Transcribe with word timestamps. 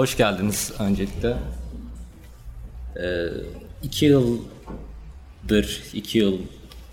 Hoş 0.00 0.16
geldiniz 0.16 0.72
öncelikle. 0.78 1.36
Ee, 2.96 3.26
iki 3.82 4.06
yıldır, 4.06 5.82
iki 5.92 6.18
yıl 6.18 6.38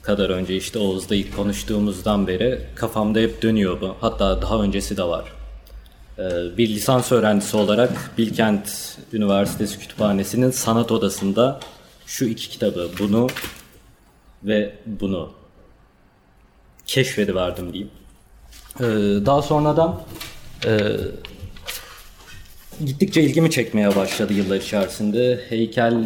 kadar 0.01 0.29
önce 0.29 0.55
işte 0.55 0.79
Oğuz'da 0.79 1.15
ilk 1.15 1.35
konuştuğumuzdan 1.35 2.27
beri 2.27 2.61
kafamda 2.75 3.19
hep 3.19 3.41
dönüyor 3.41 3.81
bu. 3.81 3.95
Hatta 4.01 4.41
daha 4.41 4.61
öncesi 4.61 4.97
de 4.97 5.03
var. 5.03 5.33
Ee, 6.17 6.57
bir 6.57 6.69
lisans 6.69 7.11
öğrencisi 7.11 7.57
olarak 7.57 8.11
Bilkent 8.17 8.97
Üniversitesi 9.13 9.79
Kütüphanesi'nin 9.79 10.51
sanat 10.51 10.91
odasında 10.91 11.59
şu 12.05 12.25
iki 12.25 12.49
kitabı, 12.49 12.89
bunu 12.99 13.27
ve 14.43 14.75
bunu 14.85 15.31
keşfediverdim 16.85 17.73
diyeyim. 17.73 17.91
Ee, 18.79 18.83
daha 19.25 19.41
sonradan 19.41 20.01
e, 20.65 20.97
gittikçe 22.85 23.21
ilgimi 23.21 23.51
çekmeye 23.51 23.95
başladı 23.95 24.33
yıllar 24.33 24.57
içerisinde. 24.57 25.39
Heykel 25.49 26.03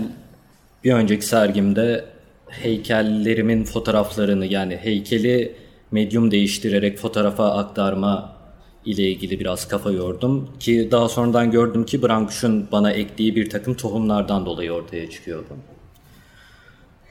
bir 0.83 0.93
önceki 0.93 1.25
sergimde 1.25 2.05
heykellerimin 2.49 3.63
fotoğraflarını 3.63 4.45
yani 4.45 4.77
heykeli 4.77 5.55
medyum 5.91 6.31
değiştirerek 6.31 6.97
fotoğrafa 6.97 7.51
aktarma 7.51 8.37
ile 8.85 9.03
ilgili 9.03 9.39
biraz 9.39 9.67
kafa 9.67 9.91
yordum. 9.91 10.49
Ki 10.59 10.87
daha 10.91 11.09
sonradan 11.09 11.51
gördüm 11.51 11.85
ki 11.85 12.03
Brankuş'un 12.03 12.67
bana 12.71 12.91
ektiği 12.91 13.35
bir 13.35 13.49
takım 13.49 13.73
tohumlardan 13.73 14.45
dolayı 14.45 14.71
ortaya 14.71 15.09
çıkıyordu. 15.09 15.57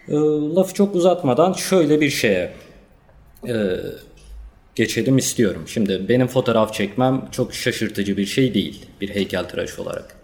E, 0.08 0.14
lafı 0.56 0.74
çok 0.74 0.94
uzatmadan 0.94 1.52
şöyle 1.52 2.00
bir 2.00 2.10
şeye 2.10 2.52
e, 3.48 3.76
geçelim 4.74 5.18
istiyorum. 5.18 5.64
Şimdi 5.66 6.08
benim 6.08 6.26
fotoğraf 6.26 6.74
çekmem 6.74 7.28
çok 7.32 7.54
şaşırtıcı 7.54 8.16
bir 8.16 8.26
şey 8.26 8.54
değil 8.54 8.86
bir 9.00 9.08
heykeltıraş 9.08 9.78
olarak. 9.78 10.16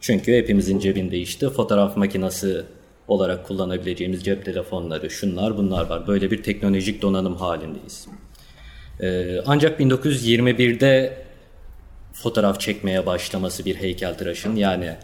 Çünkü 0.00 0.36
hepimizin 0.36 0.78
cebinde 0.78 1.18
işte 1.18 1.50
fotoğraf 1.50 1.96
makinesi 1.96 2.62
olarak 3.08 3.46
kullanabileceğimiz 3.46 4.24
cep 4.24 4.44
telefonları, 4.44 5.10
şunlar 5.10 5.56
bunlar 5.56 5.86
var. 5.86 6.06
Böyle 6.06 6.30
bir 6.30 6.42
teknolojik 6.42 7.02
donanım 7.02 7.36
halindeyiz. 7.36 8.06
Ee, 9.00 9.40
ancak 9.46 9.80
1921'de 9.80 11.22
fotoğraf 12.12 12.60
çekmeye 12.60 13.06
başlaması 13.06 13.64
bir 13.64 13.74
heykeltıraşın 13.74 14.56
yani 14.56 14.96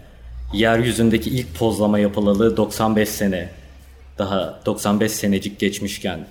yeryüzündeki 0.53 1.31
ilk 1.31 1.55
pozlama 1.55 1.99
yapılalı 1.99 2.57
95 2.57 3.09
sene 3.09 3.51
daha 4.19 4.61
95 4.67 5.13
senecik 5.13 5.59
geçmişken 5.59 6.27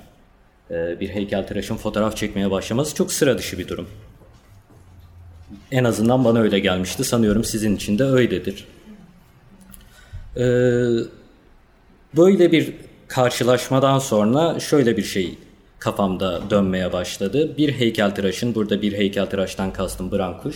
bir 0.70 1.10
heykeltıraşın 1.10 1.76
fotoğraf 1.76 2.18
çekmeye 2.18 2.52
başlaması 2.52 2.96
çok 2.96 3.12
sıra 3.12 3.38
dışı 3.38 3.60
bir 3.60 3.68
durum. 3.68 3.88
En 5.72 5.84
azından 5.84 6.26
bana 6.26 6.40
öyle 6.40 6.60
gelmişti. 6.60 7.04
Sanıyorum 7.04 7.44
sizin 7.44 7.76
için 7.76 8.00
de 8.00 8.04
öyledir. 8.04 8.68
Ee, 10.38 10.42
böyle 12.18 12.52
bir 12.52 12.74
karşılaşmadan 13.08 14.00
sonra 14.00 14.60
şöyle 14.60 14.98
bir 14.98 15.04
şey 15.04 15.38
kafamda 15.80 16.50
dönmeye 16.50 16.94
başladı. 16.94 17.58
Bir 17.58 17.74
heykeltıraşın, 17.74 18.56
burada 18.56 18.82
bir 18.82 18.94
heykeltıraştan 18.94 19.74
kastım 19.74 20.12
Brankuş. 20.12 20.56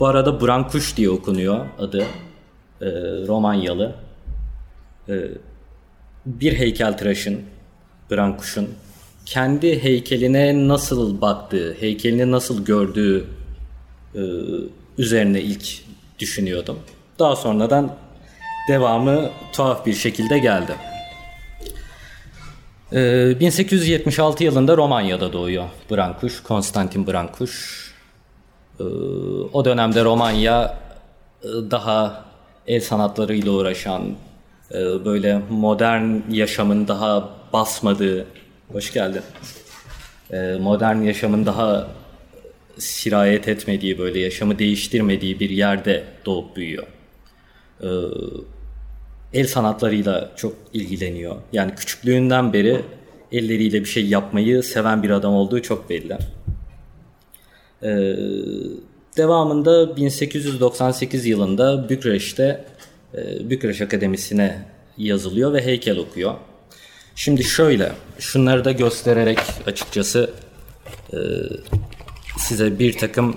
Bu 0.00 0.06
arada 0.06 0.40
Brankuş 0.40 0.96
diye 0.96 1.10
okunuyor 1.10 1.66
adı. 1.78 2.04
Ee, 2.80 2.86
Romanyalı. 3.26 3.94
Ee, 5.08 5.28
bir 6.26 6.52
heykeltıraşın, 6.52 7.40
Brankuş'un 8.10 8.68
kendi 9.28 9.82
heykeline 9.82 10.68
nasıl 10.68 11.20
baktığı, 11.20 11.76
heykelini 11.80 12.30
nasıl 12.30 12.64
gördüğü 12.64 13.26
e, 14.14 14.20
üzerine 14.98 15.40
ilk 15.40 15.82
düşünüyordum. 16.18 16.78
Daha 17.18 17.36
sonradan 17.36 17.94
devamı 18.68 19.30
tuhaf 19.52 19.86
bir 19.86 19.94
şekilde 19.94 20.38
geldi. 20.38 20.72
E, 22.92 23.40
1876 23.40 24.44
yılında 24.44 24.76
Romanya'da 24.76 25.32
doğuyor 25.32 25.64
Brankuş, 25.90 26.42
Konstantin 26.42 27.06
Brankuş. 27.06 27.84
E, 28.80 28.84
o 29.52 29.64
dönemde 29.64 30.04
Romanya 30.04 30.78
e, 31.42 31.48
daha 31.70 32.24
el 32.66 32.80
sanatlarıyla 32.80 33.52
uğraşan, 33.52 34.02
e, 34.70 35.04
böyle 35.04 35.42
modern 35.50 36.30
yaşamın 36.30 36.88
daha 36.88 37.28
basmadığı 37.52 38.26
Hoş 38.72 38.92
geldin. 38.92 39.22
Ee, 40.32 40.56
modern 40.60 41.02
yaşamın 41.02 41.46
daha 41.46 41.88
sirayet 42.78 43.48
etmediği, 43.48 43.98
böyle 43.98 44.18
yaşamı 44.18 44.58
değiştirmediği 44.58 45.40
bir 45.40 45.50
yerde 45.50 46.04
doğup 46.26 46.56
büyüyor. 46.56 46.86
Ee, 47.82 47.86
el 49.32 49.46
sanatlarıyla 49.46 50.32
çok 50.36 50.54
ilgileniyor. 50.72 51.36
Yani 51.52 51.74
küçüklüğünden 51.74 52.52
beri 52.52 52.80
elleriyle 53.32 53.80
bir 53.80 53.88
şey 53.88 54.06
yapmayı 54.06 54.62
seven 54.62 55.02
bir 55.02 55.10
adam 55.10 55.34
olduğu 55.34 55.62
çok 55.62 55.90
belli. 55.90 56.18
Ee, 57.82 58.16
devamında 59.16 59.96
1898 59.96 61.26
yılında 61.26 61.88
Bükreş'te 61.88 62.64
e, 63.14 63.50
Bükreş 63.50 63.80
Akademisi'ne 63.80 64.64
yazılıyor 64.98 65.52
ve 65.52 65.64
heykel 65.64 65.98
okuyor. 65.98 66.34
Şimdi 67.20 67.44
şöyle, 67.44 67.92
şunları 68.18 68.64
da 68.64 68.72
göstererek 68.72 69.38
açıkçası 69.66 70.30
e, 71.12 71.18
size 72.38 72.78
bir 72.78 72.98
takım 72.98 73.36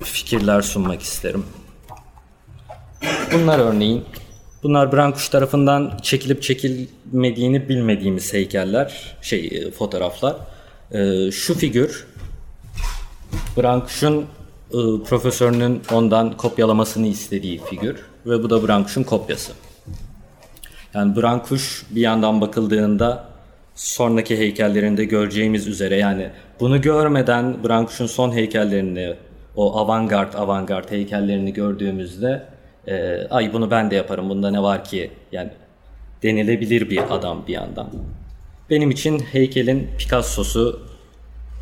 fikirler 0.00 0.62
sunmak 0.62 1.02
isterim. 1.02 1.44
Bunlar 3.32 3.58
örneğin, 3.58 4.04
bunlar 4.62 4.92
Brankuş 4.92 5.28
tarafından 5.28 5.98
çekilip 6.02 6.42
çekilmediğini 6.42 7.68
bilmediğimiz 7.68 8.32
heykeller, 8.32 9.16
şey 9.22 9.46
e, 9.46 9.70
fotoğraflar. 9.70 10.36
E, 10.92 11.30
şu 11.30 11.54
figür, 11.54 12.06
Brankuş'un 13.56 14.26
e, 14.70 14.78
profesörünün 15.08 15.82
ondan 15.92 16.36
kopyalamasını 16.36 17.06
istediği 17.06 17.60
figür 17.64 17.96
ve 18.26 18.42
bu 18.42 18.50
da 18.50 18.68
Brankuş'un 18.68 19.02
kopyası. 19.02 19.52
Yani 20.96 21.16
Brankuş 21.16 21.86
bir 21.90 22.00
yandan 22.00 22.40
bakıldığında 22.40 23.24
sonraki 23.74 24.38
heykellerinde 24.38 25.04
göreceğimiz 25.04 25.66
üzere 25.66 25.96
yani 25.96 26.30
bunu 26.60 26.80
görmeden 26.80 27.64
Brankuş'un 27.64 28.06
son 28.06 28.32
heykellerini 28.32 29.14
o 29.56 29.78
avantgard 29.78 30.34
avantgard 30.34 30.90
heykellerini 30.90 31.52
gördüğümüzde 31.52 32.42
e, 32.86 33.26
ay 33.30 33.52
bunu 33.52 33.70
ben 33.70 33.90
de 33.90 33.94
yaparım 33.94 34.28
bunda 34.28 34.50
ne 34.50 34.62
var 34.62 34.84
ki 34.84 35.10
yani 35.32 35.50
denilebilir 36.22 36.90
bir 36.90 37.14
adam 37.14 37.44
bir 37.48 37.52
yandan. 37.52 37.88
Benim 38.70 38.90
için 38.90 39.18
heykelin 39.18 39.88
Picasso'su 39.98 40.80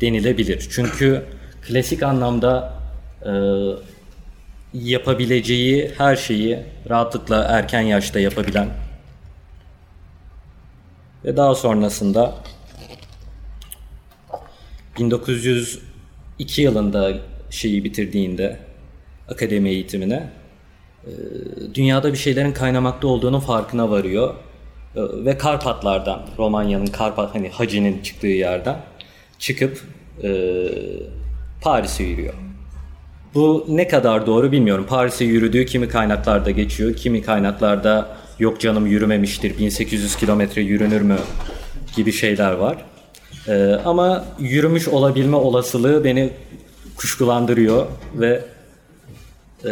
denilebilir. 0.01 0.67
Çünkü 0.71 1.23
klasik 1.67 2.03
anlamda 2.03 2.73
e, 3.25 3.31
yapabileceği 4.73 5.91
her 5.97 6.15
şeyi 6.15 6.59
rahatlıkla 6.89 7.43
erken 7.43 7.81
yaşta 7.81 8.19
yapabilen 8.19 8.84
ve 11.25 11.37
daha 11.37 11.55
sonrasında 11.55 12.35
1902 14.99 16.61
yılında 16.61 17.13
şeyi 17.49 17.83
bitirdiğinde 17.83 18.59
akademi 19.29 19.69
eğitimine 19.69 20.29
e, 21.05 21.11
dünyada 21.73 22.13
bir 22.13 22.17
şeylerin 22.17 22.51
kaynamakta 22.51 23.07
olduğunu 23.07 23.39
farkına 23.39 23.89
varıyor. 23.89 24.35
E, 24.95 25.01
ve 25.25 25.37
Karpatlardan, 25.37 26.21
Romanya'nın 26.37 26.85
Karpat 26.85 27.35
hani 27.35 27.49
Hacı'nın 27.49 28.01
çıktığı 28.01 28.27
yerden 28.27 28.77
çıkıp 29.39 29.81
e, 30.23 30.29
Paris'e 31.61 32.03
yürüyor. 32.03 32.33
Bu 33.33 33.65
ne 33.69 33.87
kadar 33.87 34.25
doğru 34.25 34.51
bilmiyorum. 34.51 34.85
Paris'e 34.89 35.25
yürüdüğü 35.25 35.65
kimi 35.65 35.89
kaynaklarda 35.89 36.51
geçiyor, 36.51 36.95
kimi 36.95 37.21
kaynaklarda 37.21 38.17
yok 38.39 38.59
canım 38.59 38.87
yürümemiştir 38.87 39.57
1800 39.57 40.15
kilometre 40.15 40.61
yürünür 40.61 41.01
mü 41.01 41.17
gibi 41.95 42.11
şeyler 42.11 42.51
var. 42.51 42.77
Ee, 43.47 43.79
ama 43.85 44.25
yürümüş 44.39 44.87
olabilme 44.87 45.35
olasılığı 45.35 46.03
beni 46.03 46.29
kuşkulandırıyor 46.95 47.87
ve 48.15 48.41
e, 49.65 49.71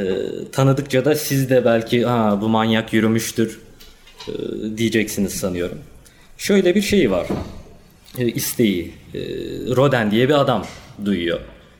tanıdıkça 0.51 1.05
da 1.05 1.15
siz 1.15 1.49
de 1.49 1.65
belki 1.65 2.05
ha 2.05 2.41
bu 2.41 2.49
manyak 2.49 2.93
yürümüştür 2.93 3.59
e, 4.27 4.31
diyeceksiniz 4.77 5.33
sanıyorum. 5.33 5.77
Şöyle 6.37 6.75
bir 6.75 6.81
şey 6.81 7.11
var. 7.11 7.27
E, 8.17 8.27
isteği. 8.27 8.93
E, 9.13 9.19
Roden 9.75 10.11
diye 10.11 10.29
bir 10.29 10.41
adam 10.41 10.65
duyuyor 11.05 11.39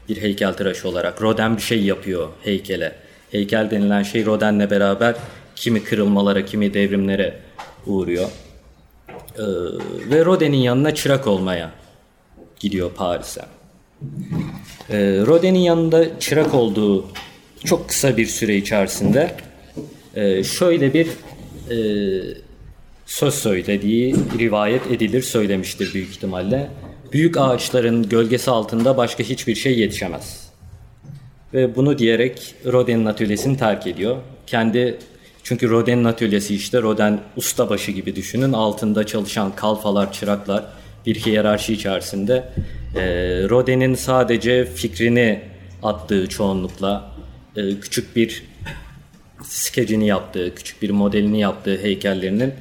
bir 0.10 0.22
heykeltıraş 0.22 0.86
olarak. 0.86 1.22
Roden 1.22 1.58
bir 1.58 1.62
şey 1.62 1.84
yapıyor 1.84 2.30
heykele. 2.44 2.96
Heykel 3.32 3.72
denilen 3.72 4.04
şey 4.04 4.26
Roden'le 4.26 4.70
beraber 4.70 5.16
kimi 5.56 5.84
kırılmalara, 5.84 6.46
kimi 6.46 6.74
devrimlere 6.74 7.40
uğruyor. 7.86 8.30
Ee, 9.38 9.42
ve 10.10 10.26
Rodin'in 10.26 10.58
yanına 10.58 10.96
çırak 10.96 11.28
olmaya 11.28 11.72
gidiyor 12.60 12.92
Paris'e. 12.96 13.42
Ee, 14.90 14.98
Rodin'in 15.28 15.60
yanında 15.60 16.20
çırak 16.20 16.54
olduğu 16.54 17.06
çok 17.66 17.90
kısa 17.90 18.18
bir 18.18 18.26
süre 18.26 18.56
içerisinde 18.56 19.36
e, 20.16 20.44
şöyle 20.44 20.94
bir 20.94 21.08
e, 21.70 21.78
söz 23.06 23.34
söylediği 23.34 24.16
rivayet 24.40 24.92
edilir 24.92 25.22
söylemiştir 25.22 25.94
büyük 25.94 26.10
ihtimalle. 26.10 26.70
Büyük 27.12 27.38
ağaçların 27.38 28.10
gölgesi 28.10 28.52
altında 28.52 28.98
başka 28.98 29.24
hiçbir 29.24 29.56
şey 29.56 29.80
yetişemez. 29.80 30.54
Ve 31.54 31.76
bunu 31.76 31.98
diyerek 31.98 32.56
Rodin'in 32.66 33.06
atölyesini 33.06 33.58
terk 33.58 33.88
ediyor. 33.88 34.18
Kendi 34.48 34.98
çünkü 35.44 35.70
Rodin'in 35.70 36.04
atölyesi 36.04 36.56
işte 36.56 36.82
Rodin 36.82 37.20
ustabaşı 37.36 37.92
gibi 37.92 38.16
düşünün. 38.16 38.54
Altında 38.54 39.06
çalışan 39.06 39.56
kalfalar, 39.56 40.14
çıraklar 40.14 40.66
bir 41.06 41.16
hiyerarşi 41.16 41.74
içerisinde. 41.74 42.50
E, 42.96 43.04
Rodin'in 43.50 43.96
sadece 43.96 44.66
fikrini 44.66 45.42
attığı 45.84 46.30
çoğunlukla 46.30 47.12
e, 47.56 47.80
küçük 47.80 48.16
bir 48.16 48.44
skecini 49.44 50.08
yaptığı, 50.08 50.56
küçük 50.56 50.82
bir 50.82 50.90
modelini 50.90 51.40
yaptığı 51.40 51.78
heykellerinin 51.78 52.54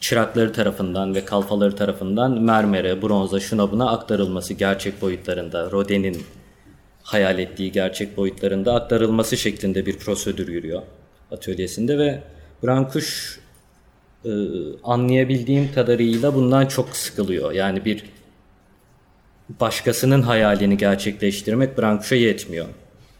çırakları 0.00 0.52
tarafından 0.52 1.14
ve 1.14 1.24
kalfaları 1.24 1.76
tarafından 1.76 2.42
mermere, 2.42 3.02
bronza, 3.02 3.40
şuna 3.40 3.72
buna 3.72 3.90
aktarılması 3.90 4.54
gerçek 4.54 5.02
boyutlarında, 5.02 5.70
Rodin'in 5.70 6.22
hayal 7.02 7.38
ettiği 7.38 7.72
gerçek 7.72 8.16
boyutlarında 8.16 8.74
aktarılması 8.74 9.36
şeklinde 9.36 9.86
bir 9.86 9.98
prosedür 9.98 10.48
yürüyor 10.48 10.82
atölyesinde 11.30 11.98
ve 11.98 12.22
Brankuş 12.62 13.40
e, 14.24 14.30
anlayabildiğim 14.84 15.72
kadarıyla 15.74 16.34
bundan 16.34 16.66
çok 16.66 16.96
sıkılıyor. 16.96 17.52
Yani 17.52 17.84
bir 17.84 18.04
başkasının 19.60 20.22
hayalini 20.22 20.76
gerçekleştirmek 20.76 21.78
Brankuş'a 21.78 22.16
yetmiyor. 22.16 22.66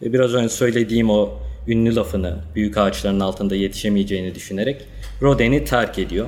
Ve 0.02 0.12
biraz 0.12 0.34
önce 0.34 0.48
söylediğim 0.48 1.10
o 1.10 1.30
ünlü 1.68 1.94
lafını 1.96 2.36
büyük 2.54 2.78
ağaçların 2.78 3.20
altında 3.20 3.56
yetişemeyeceğini 3.56 4.34
düşünerek 4.34 4.86
Rodin'i 5.22 5.64
terk 5.64 5.98
ediyor. 5.98 6.26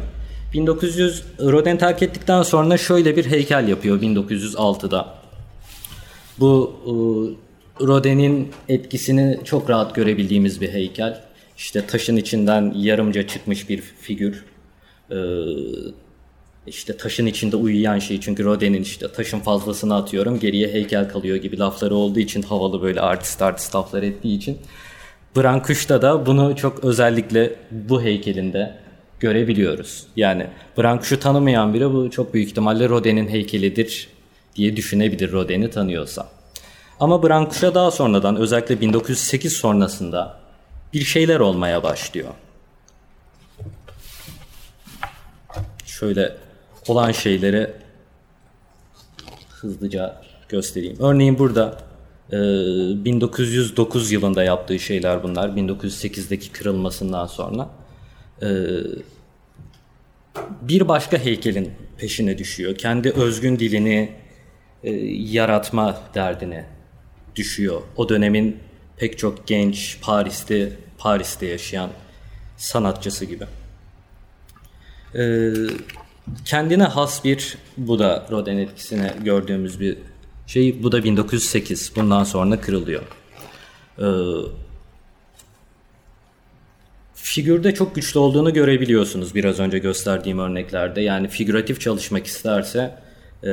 1900 0.53 1.25
Rodin 1.41 1.77
terk 1.77 2.03
ettikten 2.03 2.43
sonra 2.43 2.79
şöyle 2.79 3.17
bir 3.17 3.25
heykel 3.25 3.69
yapıyor 3.69 4.03
1906'da. 4.03 5.15
Bu 6.39 6.73
e, 6.87 6.93
Rodin'in 7.87 8.51
etkisini 8.69 9.41
çok 9.45 9.71
rahat 9.71 9.95
görebildiğimiz 9.95 10.61
bir 10.61 10.73
heykel. 10.73 11.32
İşte 11.63 11.87
taşın 11.87 12.17
içinden 12.17 12.75
yarımca 12.77 13.27
çıkmış 13.27 13.69
bir 13.69 13.81
figür. 13.81 14.45
Ee, 15.11 15.17
işte 16.67 16.97
taşın 16.97 17.27
içinde 17.27 17.57
uyuyan 17.57 17.99
şey 17.99 18.21
çünkü 18.21 18.45
Rodin'in 18.45 18.83
işte 18.83 19.13
taşın 19.13 19.41
fazlasını 19.41 19.97
atıyorum 19.97 20.41
geriye 20.41 20.69
heykel 20.69 21.09
kalıyor 21.09 21.37
gibi 21.37 21.59
lafları 21.59 21.95
olduğu 21.95 22.19
için 22.19 22.43
havalı 22.43 22.83
böyle 22.83 23.01
artist 23.01 23.43
artist 23.43 23.75
laflar 23.75 24.03
ettiği 24.03 24.37
için 24.37 24.59
Brankuş'ta 25.37 26.03
da 26.03 26.27
bunu 26.27 26.57
çok 26.57 26.85
özellikle 26.85 27.55
bu 27.71 28.03
heykelinde 28.03 28.75
görebiliyoruz. 29.21 30.07
Yani 30.17 30.47
Brankuş'u 30.79 31.21
tanımayan 31.21 31.75
biri 31.75 31.93
bu 31.93 32.11
çok 32.11 32.35
büyük 32.35 32.49
ihtimalle 32.49 32.89
Rodin'in 32.89 33.29
heykelidir 33.29 34.09
diye 34.57 34.77
düşünebilir 34.77 35.33
Rodin'i 35.33 35.71
tanıyorsa. 35.71 36.29
Ama 37.01 37.23
Brankuş'a 37.23 37.75
daha 37.75 37.91
sonradan 37.91 38.37
özellikle 38.37 38.81
1908 38.81 39.53
sonrasında 39.53 40.42
bir 40.93 41.05
şeyler 41.05 41.41
olmaya 41.41 41.83
başlıyor. 41.83 42.31
Şöyle 45.87 46.37
olan 46.89 47.13
şeyleri 47.13 47.71
hızlıca 49.51 50.23
göstereyim. 50.49 50.97
Örneğin 51.01 51.39
burada 51.39 51.79
1909 52.33 54.13
yılında 54.13 54.45
yaptığı 54.45 54.79
şeyler 54.79 55.23
bunlar. 55.23 55.49
1908'deki 55.49 56.53
kırılmasından 56.53 57.27
sonra. 57.27 57.71
Bir 60.63 60.89
başka 60.89 61.19
heykelin 61.19 61.73
peşine 61.99 62.39
düşüyor. 62.39 62.75
Kendi 62.75 63.11
özgün 63.11 63.59
dilini 63.59 64.13
yaratma 65.33 66.01
derdine 66.15 66.67
düşüyor. 67.37 67.83
O 67.97 68.09
dönemin 68.09 68.61
pek 68.97 69.19
çok 69.19 69.47
genç 69.47 70.01
Paris'te 70.03 70.73
Paris'te 71.03 71.47
yaşayan 71.47 71.91
sanatçısı 72.57 73.25
gibi. 73.25 73.45
Ee, 75.15 75.53
kendine 76.45 76.85
has 76.85 77.25
bir 77.25 77.59
bu 77.77 77.99
da 77.99 78.27
Rodin 78.31 78.59
etkisine 78.59 79.15
gördüğümüz 79.25 79.81
bir 79.81 79.99
şey. 80.47 80.83
Bu 80.83 80.93
da 80.93 81.05
1908. 81.05 81.93
Bundan 81.97 82.25
sonra 82.25 82.61
kırılıyor. 82.61 83.03
Ee, 83.99 84.05
figürde 87.15 87.75
çok 87.75 87.95
güçlü 87.95 88.19
olduğunu 88.19 88.53
görebiliyorsunuz 88.53 89.35
biraz 89.35 89.61
önce 89.61 89.79
gösterdiğim 89.79 90.39
örneklerde. 90.39 91.01
Yani 91.01 91.29
figüratif 91.29 91.81
çalışmak 91.81 92.27
isterse 92.27 92.99
e, 93.43 93.51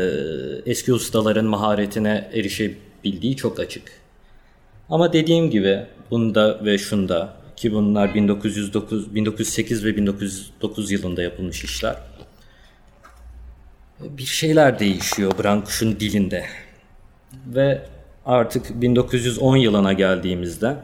eski 0.66 0.94
ustaların 0.94 1.46
maharetine 1.46 2.30
erişebildiği 2.34 3.36
çok 3.36 3.60
açık. 3.60 3.92
Ama 4.90 5.14
dediğim 5.14 5.50
gibi 5.50 5.86
bunda 6.12 6.66
ve 6.66 6.78
şunda 6.78 7.39
ki 7.60 7.74
bunlar 7.74 8.16
1909, 8.16 9.16
1908 9.16 9.86
ve 9.86 9.98
1909 9.98 10.92
yılında 10.92 11.24
yapılmış 11.24 11.64
işler. 11.64 11.96
Bir 14.00 14.24
şeyler 14.24 14.80
değişiyor 14.80 15.32
Brankuş'un 15.44 16.00
dilinde. 16.00 16.46
Ve 17.48 17.82
artık 18.26 18.82
1910 18.82 19.58
yılına 19.58 19.94
geldiğimizde 19.94 20.76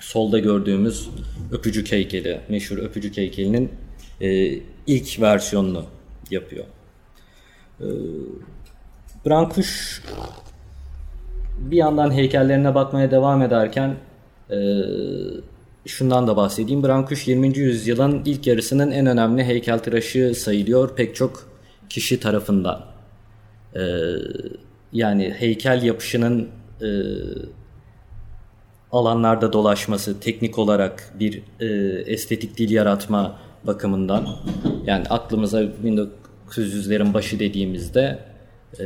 solda 0.00 0.38
gördüğümüz 0.38 1.08
öpücük 1.52 1.92
heykeli, 1.92 2.40
meşhur 2.48 2.78
öpücük 2.78 3.16
heykelinin 3.16 3.72
e, 4.20 4.58
ilk 4.86 5.20
versiyonunu 5.20 5.84
yapıyor. 6.30 6.64
E, 7.80 7.86
Brankuş 9.26 10.02
bir 11.58 11.76
yandan 11.76 12.12
heykellerine 12.12 12.74
bakmaya 12.74 13.10
devam 13.10 13.42
ederken 13.42 13.96
e, 14.50 14.56
şundan 15.86 16.26
da 16.26 16.36
bahsedeyim. 16.36 16.82
Brankuş 16.82 17.28
20. 17.28 17.58
yüzyılın 17.58 18.22
ilk 18.24 18.46
yarısının 18.46 18.90
en 18.90 19.06
önemli 19.06 19.44
heykeltıraşı 19.44 20.34
sayılıyor 20.34 20.96
pek 20.96 21.16
çok 21.16 21.48
kişi 21.88 22.20
tarafından. 22.20 22.84
E, 23.74 23.82
yani 24.92 25.34
heykel 25.38 25.82
yapışının 25.82 26.48
e, 26.82 26.88
alanlarda 28.92 29.52
dolaşması, 29.52 30.20
teknik 30.20 30.58
olarak 30.58 31.12
bir 31.20 31.42
e, 31.60 31.66
estetik 32.12 32.58
dil 32.58 32.70
yaratma 32.70 33.38
bakımından 33.64 34.28
yani 34.86 35.06
aklımıza 35.08 35.62
1900'lerin 35.62 37.14
başı 37.14 37.38
dediğimizde 37.38 38.18
e, 38.80 38.84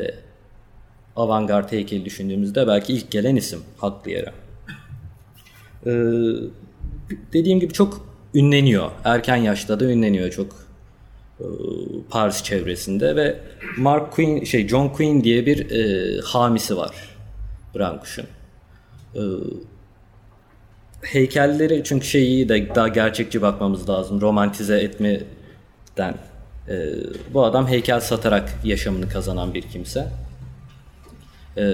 avantgard 1.17 1.73
heykeli 1.73 2.05
düşündüğümüzde 2.05 2.67
belki 2.67 2.93
ilk 2.93 3.11
gelen 3.11 3.37
isim 3.37 3.61
haklı 3.77 4.11
yere. 4.11 4.33
Ee, 5.87 5.91
dediğim 7.33 7.61
gibi 7.61 7.73
çok 7.73 8.07
ünleniyor. 8.35 8.91
Erken 9.05 9.37
yaşta 9.37 9.81
da 9.81 9.85
ünleniyor 9.85 10.31
çok 10.31 10.47
e, 11.41 11.47
Paris 12.11 12.43
çevresinde 12.43 13.17
ve 13.17 13.41
Mark 13.77 14.13
Queen 14.13 14.45
şey 14.45 14.69
John 14.69 14.89
Queen 14.89 15.25
diye 15.25 15.47
bir 15.47 15.71
e, 15.71 16.21
hamisi 16.21 16.77
var 16.77 16.95
Brankuş'un. 17.75 18.27
E, 19.15 19.23
heykelleri 21.03 21.83
çünkü 21.85 22.07
şeyi 22.07 22.49
de 22.49 22.75
daha 22.75 22.89
gerçekçi 22.89 23.43
bakmamız 23.43 23.89
lazım. 23.89 24.21
Romantize 24.21 24.79
etmeden. 24.79 26.15
E, 26.69 26.87
bu 27.35 27.45
adam 27.45 27.69
heykel 27.69 28.01
satarak 28.01 28.55
yaşamını 28.65 29.09
kazanan 29.09 29.55
bir 29.55 29.63
kimse. 29.63 30.09
Ee, 31.59 31.67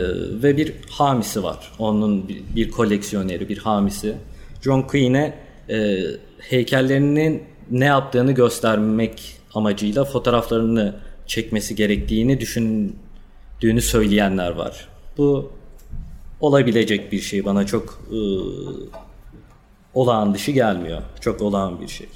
ve 0.42 0.56
bir 0.56 0.74
hamisi 0.90 1.42
var. 1.42 1.72
Onun 1.78 2.28
bir, 2.28 2.42
bir 2.56 2.70
koleksiyoneri, 2.70 3.48
bir 3.48 3.58
hamisi. 3.58 4.14
John 4.64 4.82
Queen'e 4.82 5.34
e, 5.70 5.98
heykellerinin 6.38 7.42
ne 7.70 7.84
yaptığını 7.84 8.32
göstermek 8.32 9.36
amacıyla 9.54 10.04
fotoğraflarını 10.04 10.94
çekmesi 11.26 11.74
gerektiğini 11.74 12.40
düşündüğünü 12.40 13.82
söyleyenler 13.82 14.50
var. 14.50 14.88
Bu 15.18 15.52
olabilecek 16.40 17.12
bir 17.12 17.20
şey. 17.20 17.44
Bana 17.44 17.66
çok 17.66 18.02
e, 18.10 18.18
olağan 19.94 20.34
dışı 20.34 20.50
gelmiyor. 20.50 21.02
Çok 21.20 21.42
olağan 21.42 21.80
bir 21.80 21.88
şey. 21.88 22.08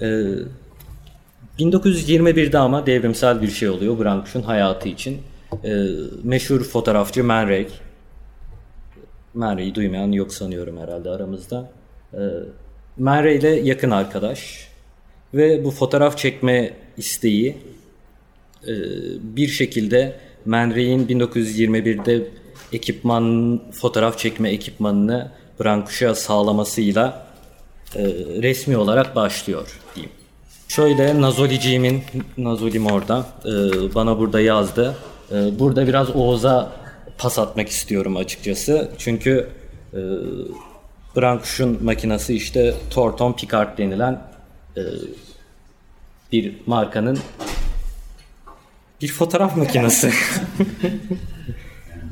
E, 0.00 0.08
1921'de 1.58 2.58
ama 2.58 2.86
devrimsel 2.86 3.42
bir 3.42 3.50
şey 3.50 3.68
oluyor 3.68 3.98
Brankuş'un 3.98 4.42
hayatı 4.42 4.88
için 4.88 5.18
e, 5.64 5.86
meşhur 6.22 6.64
fotoğrafçı 6.64 7.24
Man 7.24 7.48
Ray. 7.48 7.66
Ray'i 9.56 9.74
duymayan 9.74 10.12
yok 10.12 10.32
sanıyorum 10.32 10.78
herhalde 10.78 11.10
aramızda. 11.10 11.70
E, 12.14 12.20
ile 13.34 13.48
yakın 13.48 13.90
arkadaş 13.90 14.68
ve 15.34 15.64
bu 15.64 15.70
fotoğraf 15.70 16.18
çekme 16.18 16.72
isteği 16.96 17.56
e, 18.66 18.72
bir 19.36 19.48
şekilde 19.48 20.16
Ray'in 20.74 21.06
1921'de 21.06 22.26
ekipman 22.72 23.60
fotoğraf 23.72 24.18
çekme 24.18 24.50
ekipmanını 24.50 25.30
Brankuş'a 25.60 26.14
sağlamasıyla 26.14 27.26
e, 27.96 28.02
resmi 28.42 28.76
olarak 28.76 29.16
başlıyor 29.16 29.80
diyeyim. 29.94 30.12
Şöyle 30.68 31.20
Nazoliciğimin, 31.20 32.02
Nazolim 32.38 32.86
orada 32.86 33.26
e, 33.44 33.50
bana 33.94 34.18
burada 34.18 34.40
yazdı. 34.40 34.96
Burada 35.58 35.86
biraz 35.86 36.16
Oğuz'a 36.16 36.72
pas 37.20 37.38
atmak 37.38 37.68
istiyorum 37.68 38.16
açıkçası. 38.16 38.90
Çünkü 38.98 39.50
e, 39.92 40.00
Brankuş'un 41.16 41.84
makinesi 41.84 42.34
işte 42.34 42.74
Torton 42.90 43.32
Picard 43.32 43.78
denilen 43.78 44.22
e, 44.76 44.82
bir 46.32 46.56
markanın 46.66 47.18
bir 49.00 49.08
fotoğraf 49.12 49.56
makinesi. 49.56 50.06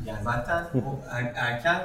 yani 0.05 0.23
zaten 0.23 0.63
o 0.75 0.99
er, 1.11 1.33
erken 1.35 1.81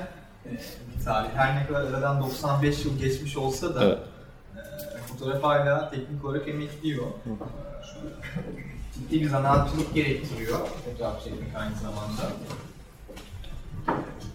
e, 0.47 0.50
bir 0.99 1.04
tarih. 1.04 1.28
Her 1.35 1.57
ne 1.62 1.66
kadar 1.66 1.81
aradan 1.81 2.21
95 2.21 2.85
yıl 2.85 2.99
geçmiş 2.99 3.37
olsa 3.37 3.75
da 3.75 3.85
Evet. 3.85 3.99
e, 4.57 4.99
fotoğraf 4.99 5.43
hala 5.43 5.90
teknik 5.90 6.25
olarak 6.25 6.49
emekliyor. 6.49 7.07
E, 7.07 7.31
ciddi 8.95 9.21
bir 9.21 9.28
zanaatçılık 9.28 9.95
gerektiriyor 9.95 10.59
fotoğraf 10.85 11.25
çekmek 11.25 11.57
aynı 11.57 11.75
zamanda. 11.75 12.23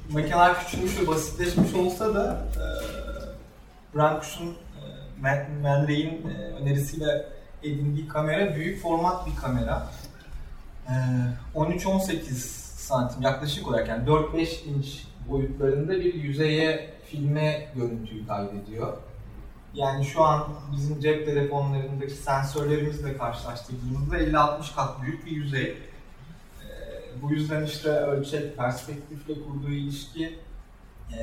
Makineler 0.10 0.60
küçülmüş 0.60 1.00
ve 1.02 1.08
basitleşmiş 1.08 1.74
olsa 1.74 2.16
da 2.16 2.46
e, 2.56 2.64
Brankuş'un 3.96 4.58
e, 5.24 5.88
Ray'in 5.88 6.30
e, 6.30 6.34
önerisiyle 6.62 7.26
edindiği 7.64 8.08
kamera 8.08 8.56
büyük 8.56 8.82
format 8.82 9.28
bir 9.28 9.36
kamera. 9.36 9.88
E, 10.88 10.94
13-18 11.56 12.34
santim 12.78 13.22
yaklaşık 13.22 13.68
olarak 13.68 13.88
yani 13.88 14.08
4-5 14.08 14.64
inç 14.66 15.04
boyutlarında 15.30 15.92
bir 15.92 16.14
yüzeye 16.14 16.94
filme 17.06 17.68
görüntüyü 17.76 18.28
kaydediyor. 18.28 18.98
Yani 19.74 20.06
şu 20.06 20.24
an 20.24 20.48
bizim 20.72 21.00
cep 21.00 21.26
telefonlarındaki 21.26 22.14
sensörlerimizle 22.14 23.18
karşılaştırdığımızda 23.18 24.18
50-60 24.18 24.76
kat 24.76 25.02
büyük 25.02 25.26
bir 25.26 25.32
yüzey. 25.32 25.78
Bu 27.22 27.32
yüzden 27.32 27.64
işte 27.66 27.90
ölçek, 27.90 28.58
perspektifle 28.58 29.34
kurduğu 29.34 29.72
ilişki 29.72 30.40
e, 31.14 31.18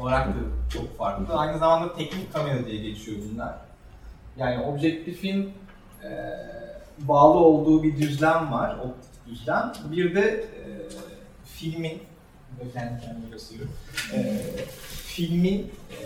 olarak 0.00 0.28
da 0.28 0.38
çok 0.72 0.98
farklı. 0.98 1.34
Aynı 1.34 1.58
zamanda 1.58 1.94
teknik 1.94 2.32
kamera 2.32 2.66
diye 2.66 2.82
geçiyor 2.82 3.18
bunlar. 3.30 3.54
Yani 4.36 4.64
objektifin 4.64 5.52
e, 6.04 6.10
bağlı 6.98 7.38
olduğu 7.38 7.82
bir 7.82 7.96
düzlem 7.96 8.52
var, 8.52 8.78
optik 8.78 9.26
düzlem. 9.26 9.72
Bir 9.90 10.14
de 10.14 10.20
e, 10.20 10.44
filmin, 11.44 12.02
kendi 12.72 13.00
kendime 13.00 13.30
gösteriyorum, 13.30 13.74
e, 14.14 14.42
filmin 15.06 15.72
e, 15.90 15.98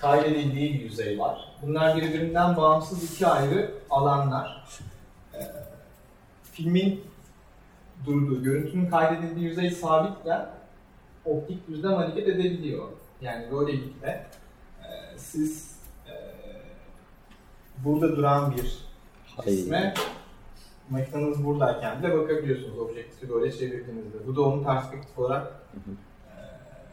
kaydedildiği 0.00 0.74
bir 0.74 0.80
yüzey 0.80 1.18
var. 1.18 1.48
Bunlar 1.62 1.96
birbirinden 1.96 2.56
bağımsız 2.56 3.12
iki 3.12 3.26
ayrı 3.26 3.74
alanlar. 3.90 4.68
E, 5.34 5.40
filmin 6.52 7.04
durduğu, 8.06 8.42
görüntünün 8.42 8.86
kaydedildiği 8.86 9.46
yüzey 9.46 9.70
sabitken 9.70 10.46
optik 11.24 11.68
düzlem 11.68 11.92
hareket 11.92 12.28
edebiliyor. 12.28 12.88
Yani 13.20 13.46
böylelikle 13.52 14.26
e, 14.82 15.18
siz 15.18 15.76
e, 16.06 16.12
burada 17.84 18.16
duran 18.16 18.54
bir 18.56 18.78
cisme 19.44 19.94
makineniz 20.90 21.44
buradayken 21.44 22.02
bile 22.02 22.18
bakabiliyorsunuz 22.18 22.78
objektifi 22.78 23.28
böyle 23.28 23.52
çevirdiğinizde. 23.52 24.26
Bu 24.26 24.36
da 24.36 24.42
onun 24.42 24.64
perspektif 24.64 25.18
olarak 25.18 25.52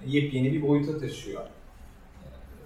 e, 0.03 0.09
yepyeni 0.09 0.53
bir 0.53 0.67
boyuta 0.67 0.99
taşıyor. 0.99 1.41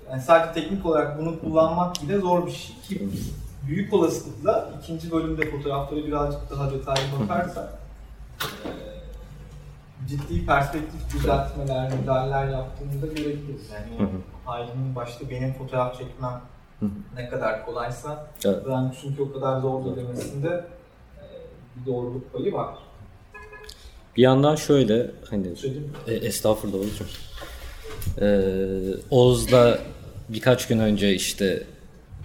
Yani 0.09 0.21
sadece 0.21 0.61
teknik 0.61 0.85
olarak 0.85 1.19
bunu 1.19 1.39
kullanmak 1.39 1.95
bile 2.03 2.17
zor 2.17 2.45
bir 2.45 2.51
şey 2.51 2.75
ki 2.75 3.09
büyük 3.67 3.93
olasılıkla 3.93 4.73
ikinci 4.79 5.11
bölümde 5.11 5.51
fotoğrafları 5.51 6.07
birazcık 6.07 6.49
daha 6.49 6.71
detaylı 6.71 7.01
bakarsak 7.21 7.69
e, 7.69 7.80
ciddi 10.09 10.45
perspektif 10.45 11.13
düzeltmeler, 11.13 11.93
müdahaleler 11.93 12.47
yaptığımızda 12.47 13.07
görebiliriz. 13.07 13.69
Yani 13.73 14.09
o 14.47 14.51
Aylin'in 14.51 14.95
başta 14.95 15.29
benim 15.29 15.53
fotoğraf 15.53 15.97
çekmem 15.97 16.41
ne 17.15 17.29
kadar 17.29 17.65
kolaysa 17.65 18.27
Evet. 18.45 18.63
ben 18.69 18.93
çünkü 19.01 19.21
o 19.21 19.33
kadar 19.33 19.59
zor 19.59 19.95
demesinde 19.95 20.65
e, 21.17 21.23
bir 21.75 21.85
doğruluk 21.85 22.33
payı 22.33 22.53
var. 22.53 22.75
Bir 24.17 24.21
yandan 24.21 24.55
şöyle 24.55 25.11
hani 25.29 25.55
Söyleyeyim 25.55 25.93
e, 26.07 26.13
estağfurullah 26.13 26.79
Oğuz'cum. 26.79 27.07
Ee, 28.21 28.41
Oğuz'la 29.09 29.79
birkaç 30.29 30.67
gün 30.67 30.79
önce 30.79 31.13
işte 31.13 31.63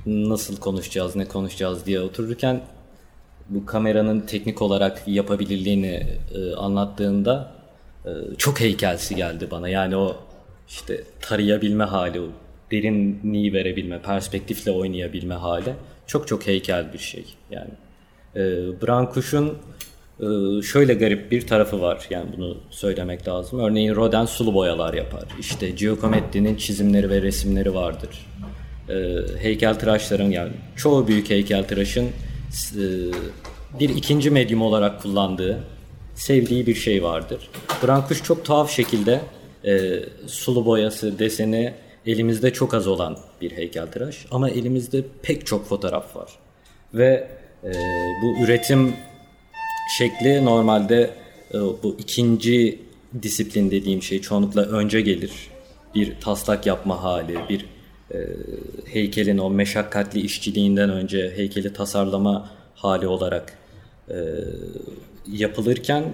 nasıl 0.06 0.56
konuşacağız, 0.56 1.16
ne 1.16 1.24
konuşacağız 1.24 1.86
diye 1.86 2.00
otururken 2.00 2.60
bu 3.48 3.66
kameranın 3.66 4.20
teknik 4.20 4.62
olarak 4.62 5.02
yapabilirliğini 5.08 6.06
e, 6.34 6.54
anlattığında 6.54 7.52
e, 8.04 8.10
çok 8.38 8.60
heykelsi 8.60 9.16
geldi 9.16 9.48
bana. 9.50 9.68
Yani 9.68 9.96
o 9.96 10.16
işte 10.68 11.00
tarayabilme 11.20 11.84
hali, 11.84 12.20
derinliği 12.72 13.52
verebilme, 13.52 14.02
perspektifle 14.02 14.70
oynayabilme 14.70 15.34
hali 15.34 15.74
çok 16.06 16.28
çok 16.28 16.46
heykel 16.46 16.92
bir 16.92 16.98
şey. 16.98 17.24
Yani 17.50 17.70
e, 18.36 18.42
Brankuş'un 18.82 19.58
e, 20.20 20.62
şöyle 20.62 20.94
garip 20.94 21.30
bir 21.30 21.46
tarafı 21.46 21.80
var. 21.80 22.06
Yani 22.10 22.26
bunu 22.36 22.56
söylemek 22.70 23.28
lazım. 23.28 23.60
Örneğin 23.60 23.94
Rodin 23.94 24.24
sulu 24.24 24.54
boyalar 24.54 24.94
yapar. 24.94 25.24
İşte 25.40 25.70
Giacometti'nin 25.70 26.56
çizimleri 26.56 27.10
ve 27.10 27.22
resimleri 27.22 27.74
vardır. 27.74 28.26
E, 28.88 28.94
heykeltıraşların 29.38 30.30
yani 30.30 30.52
çoğu 30.76 31.08
büyük 31.08 31.30
heykeltıraşın 31.30 32.04
e, 32.04 32.10
bir 33.80 33.88
ikinci 33.88 34.30
medyum 34.30 34.62
olarak 34.62 35.02
kullandığı, 35.02 35.64
sevdiği 36.14 36.66
bir 36.66 36.74
şey 36.74 37.02
vardır. 37.02 37.48
Brankuş 37.82 38.22
çok 38.22 38.44
tuhaf 38.44 38.70
şekilde 38.70 39.20
e, 39.64 40.00
sulu 40.26 40.66
boyası, 40.66 41.18
deseni 41.18 41.74
elimizde 42.06 42.52
çok 42.52 42.74
az 42.74 42.86
olan 42.86 43.18
bir 43.40 43.50
heykeltıraş. 43.50 44.26
Ama 44.30 44.50
elimizde 44.50 45.04
pek 45.22 45.46
çok 45.46 45.66
fotoğraf 45.66 46.16
var. 46.16 46.30
Ve 46.94 47.28
e, 47.64 47.72
bu 48.22 48.44
üretim 48.44 48.96
şekli 49.98 50.44
normalde 50.44 51.10
e, 51.54 51.58
bu 51.58 51.96
ikinci 51.98 52.82
disiplin 53.22 53.70
dediğim 53.70 54.02
şey 54.02 54.20
çoğunlukla 54.20 54.62
önce 54.62 55.00
gelir. 55.00 55.32
Bir 55.94 56.20
taslak 56.20 56.66
yapma 56.66 57.02
hali, 57.02 57.38
bir 57.48 57.60
e, 57.60 57.66
heykelin 58.84 59.38
o 59.38 59.50
meşakkatli 59.50 60.20
işçiliğinden 60.20 60.90
önce 60.90 61.32
heykeli 61.36 61.72
tasarlama 61.72 62.50
hali 62.74 63.06
olarak 63.06 63.52
e, 64.10 64.16
yapılırken 65.32 66.04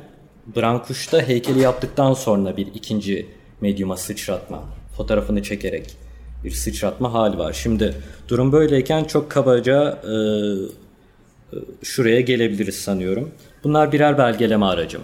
Brankuş'ta 0.57 1.23
heykeli 1.23 1.61
yaptıktan 1.61 2.15
sonra 2.15 2.57
bir 2.57 2.67
ikinci 2.67 3.27
medyuma 3.61 3.97
sıçratma, 3.97 4.65
fotoğrafını 4.97 5.43
çekerek 5.43 5.97
bir 6.45 6.51
sıçratma 6.51 7.13
hali 7.13 7.39
var. 7.39 7.53
Şimdi 7.53 7.95
durum 8.29 8.53
böyleyken 8.53 9.05
çok 9.05 9.31
kabaca 9.31 9.99
e, 10.03 10.15
şuraya 11.83 12.21
gelebiliriz 12.21 12.75
sanıyorum. 12.75 13.31
Bunlar 13.65 13.93
birer 13.93 14.19
belgeleme 14.19 14.67
aracım. 14.67 15.03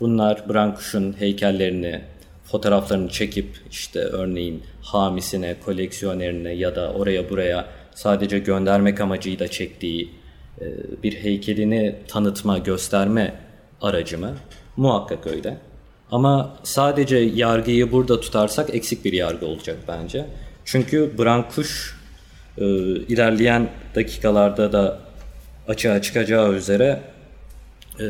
Bunlar 0.00 0.48
Brankuş'un 0.48 1.12
heykellerini, 1.12 2.00
fotoğraflarını 2.50 3.08
çekip 3.08 3.60
işte 3.70 4.00
örneğin 4.00 4.62
hamisine, 4.82 5.56
koleksiyonerine 5.64 6.52
ya 6.52 6.76
da 6.76 6.92
oraya 6.92 7.30
buraya 7.30 7.66
sadece 7.94 8.38
göndermek 8.38 9.00
amacıyla 9.00 9.48
çektiği 9.48 10.10
e, 10.60 10.66
bir 11.02 11.14
heykelini 11.14 11.96
tanıtma, 12.08 12.58
gösterme 12.58 13.34
aracı 13.82 14.18
mı? 14.18 14.34
Muhakkak 14.76 15.26
öyle. 15.26 15.56
Ama 16.10 16.56
sadece 16.62 17.16
yargıyı 17.16 17.92
burada 17.92 18.20
tutarsak 18.20 18.74
eksik 18.74 19.04
bir 19.04 19.12
yargı 19.12 19.46
olacak 19.46 19.76
bence. 19.88 20.26
Çünkü 20.64 21.18
Brankuş 21.18 21.98
e, 22.58 22.64
ilerleyen 22.96 23.68
dakikalarda 23.94 24.72
da 24.72 24.98
açığa 25.68 26.02
çıkacağı 26.02 26.52
üzere 26.52 27.00
e, 28.00 28.04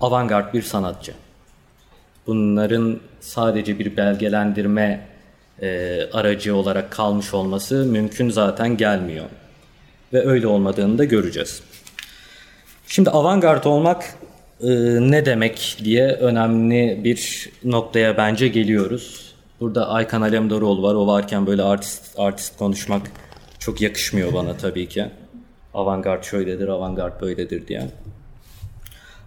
avantgard 0.00 0.54
bir 0.54 0.62
sanatçı. 0.62 1.12
Bunların 2.26 3.00
sadece 3.20 3.78
bir 3.78 3.96
belgelendirme 3.96 5.06
e, 5.62 6.00
aracı 6.12 6.56
olarak 6.56 6.90
kalmış 6.90 7.34
olması 7.34 7.74
mümkün 7.84 8.30
zaten 8.30 8.76
gelmiyor. 8.76 9.24
Ve 10.12 10.26
öyle 10.26 10.46
olmadığını 10.46 10.98
da 10.98 11.04
göreceğiz. 11.04 11.62
Şimdi 12.86 13.10
avantgard 13.10 13.64
olmak 13.64 14.14
e, 14.60 14.68
ne 15.00 15.26
demek 15.26 15.78
diye 15.84 16.12
önemli 16.12 17.00
bir 17.04 17.50
noktaya 17.64 18.16
bence 18.16 18.48
geliyoruz. 18.48 19.34
Burada 19.60 19.88
Aykan 19.88 20.22
Alemdaroğlu 20.22 20.82
var. 20.82 20.94
O 20.94 21.06
varken 21.06 21.46
böyle 21.46 21.62
artist 21.62 22.18
artist 22.18 22.56
konuşmak 22.58 23.02
çok 23.58 23.80
yakışmıyor 23.80 24.32
bana 24.32 24.56
tabii 24.56 24.88
ki. 24.88 25.06
Avantgard 25.74 26.24
şöyledir, 26.24 26.68
avantgard 26.68 27.20
böyledir 27.20 27.66
diye. 27.66 27.82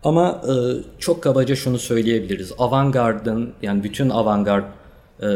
Ama 0.08 0.42
e, 0.48 0.54
çok 1.00 1.24
kabaca 1.24 1.56
şunu 1.56 1.80
söyleyebiliriz. 1.80 2.52
Avantgard'ın 2.58 3.54
yani 3.62 3.84
bütün 3.84 4.10
avantgard 4.10 4.64
e, 5.22 5.30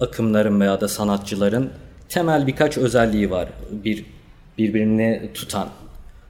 akımların 0.00 0.60
veya 0.60 0.80
da 0.80 0.88
sanatçıların 0.88 1.70
temel 2.08 2.46
birkaç 2.46 2.78
özelliği 2.78 3.30
var. 3.30 3.48
Bir 3.84 4.04
birbirini 4.58 5.30
tutan. 5.34 5.68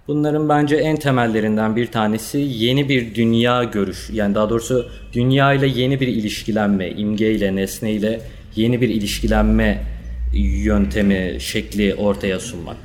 Bunların 0.09 0.49
bence 0.49 0.76
en 0.76 0.97
temellerinden 0.97 1.76
bir 1.76 1.87
tanesi 1.87 2.38
yeni 2.38 2.88
bir 2.88 3.14
dünya 3.14 3.64
görüş. 3.64 4.11
Yani 4.12 4.35
daha 4.35 4.50
doğrusu 4.50 4.88
dünya 5.12 5.52
ile 5.52 5.66
yeni 5.66 6.00
bir 6.00 6.09
ilişkilenme, 6.09 6.90
imge 6.90 7.33
ile, 7.33 7.56
nesne 7.56 7.92
ile 7.92 8.21
yeni 8.56 8.80
bir 8.80 8.88
ilişkilenme 8.88 9.83
yöntemi, 10.35 11.37
şekli 11.40 11.95
ortaya 11.95 12.40
sunmak. 12.40 12.76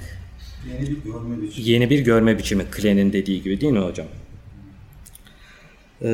Yeni 0.70 0.90
bir 0.90 1.04
görme 1.04 1.42
biçimi. 1.42 1.70
Yeni 1.70 1.90
bir 1.90 2.00
görme 2.00 2.38
biçimi 2.38 2.64
Klen'in 2.72 3.14
dediği 3.14 3.44
gibi 3.44 3.62
değil 3.62 3.74
mi 3.74 3.80
hocam? 3.80 4.08
Ee, 6.04 6.10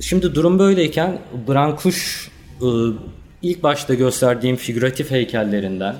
şimdi 0.00 0.34
durum 0.34 0.58
böyleyken 0.58 1.18
Brankuş 1.48 2.30
e, 2.60 2.66
ilk 3.42 3.62
başta 3.62 3.94
gösterdiğim 3.94 4.56
figüratif 4.56 5.10
heykellerinden 5.10 5.96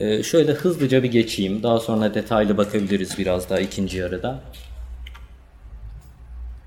e, 0.00 0.22
şöyle 0.22 0.52
hızlıca 0.52 1.02
bir 1.02 1.10
geçeyim. 1.10 1.62
Daha 1.62 1.80
sonra 1.80 2.14
detaylı 2.14 2.56
bakabiliriz 2.56 3.18
biraz 3.18 3.50
daha 3.50 3.60
ikinci 3.60 3.98
yarıda. 3.98 4.40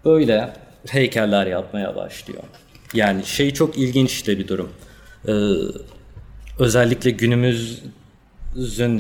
Böyle 0.06 0.54
heykeller 0.90 1.48
yapmaya 1.48 1.96
başlıyor. 1.96 2.44
Yani 2.94 3.26
şey 3.26 3.54
çok 3.54 3.78
ilginç 3.78 4.28
de 4.28 4.40
bir 4.40 4.48
durum. 4.48 4.70
Ee, 5.28 5.32
özellikle 6.60 7.12
günümüzün 7.12 7.82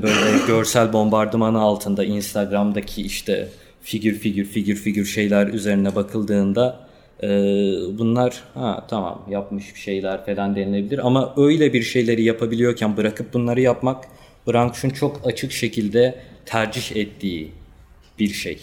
böyle 0.01 0.45
görsel 0.47 0.93
bombardımanı 0.93 1.59
altında 1.61 2.03
Instagram'daki 2.03 3.01
işte 3.01 3.49
figür 3.81 4.13
figür 4.13 4.45
figür 4.45 4.75
figür 4.75 5.05
şeyler 5.05 5.47
üzerine 5.47 5.95
bakıldığında 5.95 6.89
e, 7.23 7.27
bunlar 7.97 8.43
ha 8.53 8.85
tamam 8.89 9.25
yapmış 9.29 9.75
bir 9.75 9.79
şeyler 9.79 10.25
falan 10.25 10.55
denilebilir 10.55 11.07
ama 11.07 11.33
öyle 11.37 11.73
bir 11.73 11.81
şeyleri 11.81 12.23
yapabiliyorken 12.23 12.97
bırakıp 12.97 13.33
bunları 13.33 13.61
yapmak 13.61 14.05
Brankush'un 14.47 14.89
çok 14.89 15.21
açık 15.27 15.51
şekilde 15.51 16.15
tercih 16.45 16.95
ettiği 16.95 17.51
bir 18.19 18.29
şey. 18.29 18.59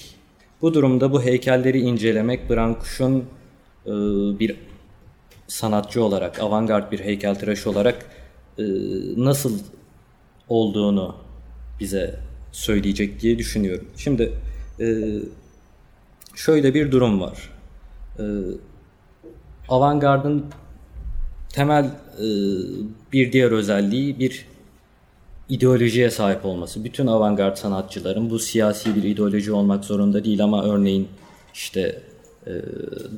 Bu 0.63 0.75
durumda 0.75 1.13
bu 1.13 1.23
heykelleri 1.23 1.81
incelemek 1.81 2.51
Brankush'un 2.51 3.25
e, 3.87 3.91
bir 4.39 4.57
sanatçı 5.47 6.05
olarak, 6.05 6.41
avantgard 6.41 6.93
bir 6.93 7.01
heykeltıraş 7.01 7.67
olarak 7.67 8.07
e, 8.59 8.63
nasıl 9.17 9.59
olduğunu 10.49 11.17
bize 11.81 12.21
söyleyecek 12.53 13.21
diye 13.21 13.39
düşünüyorum. 13.39 13.89
Şimdi 13.97 14.33
şöyle 16.35 16.75
bir 16.75 16.92
durum 16.92 17.21
var. 17.21 17.50
E, 18.18 18.25
avantgardın 19.68 20.47
temel 21.49 21.85
e, 22.18 22.26
bir 23.12 23.33
diğer 23.33 23.52
özelliği 23.52 24.18
bir 24.18 24.47
ideolojiye 25.49 26.11
sahip 26.11 26.45
olması. 26.45 26.85
Bütün 26.85 27.06
avantgard 27.06 27.56
sanatçıların 27.56 28.30
bu 28.30 28.38
siyasi 28.38 28.95
bir 28.95 29.02
ideoloji 29.02 29.52
olmak 29.52 29.85
zorunda 29.85 30.25
değil 30.25 30.45
ama 30.45 30.64
örneğin 30.64 31.09
işte 31.54 32.02
e, 32.47 32.52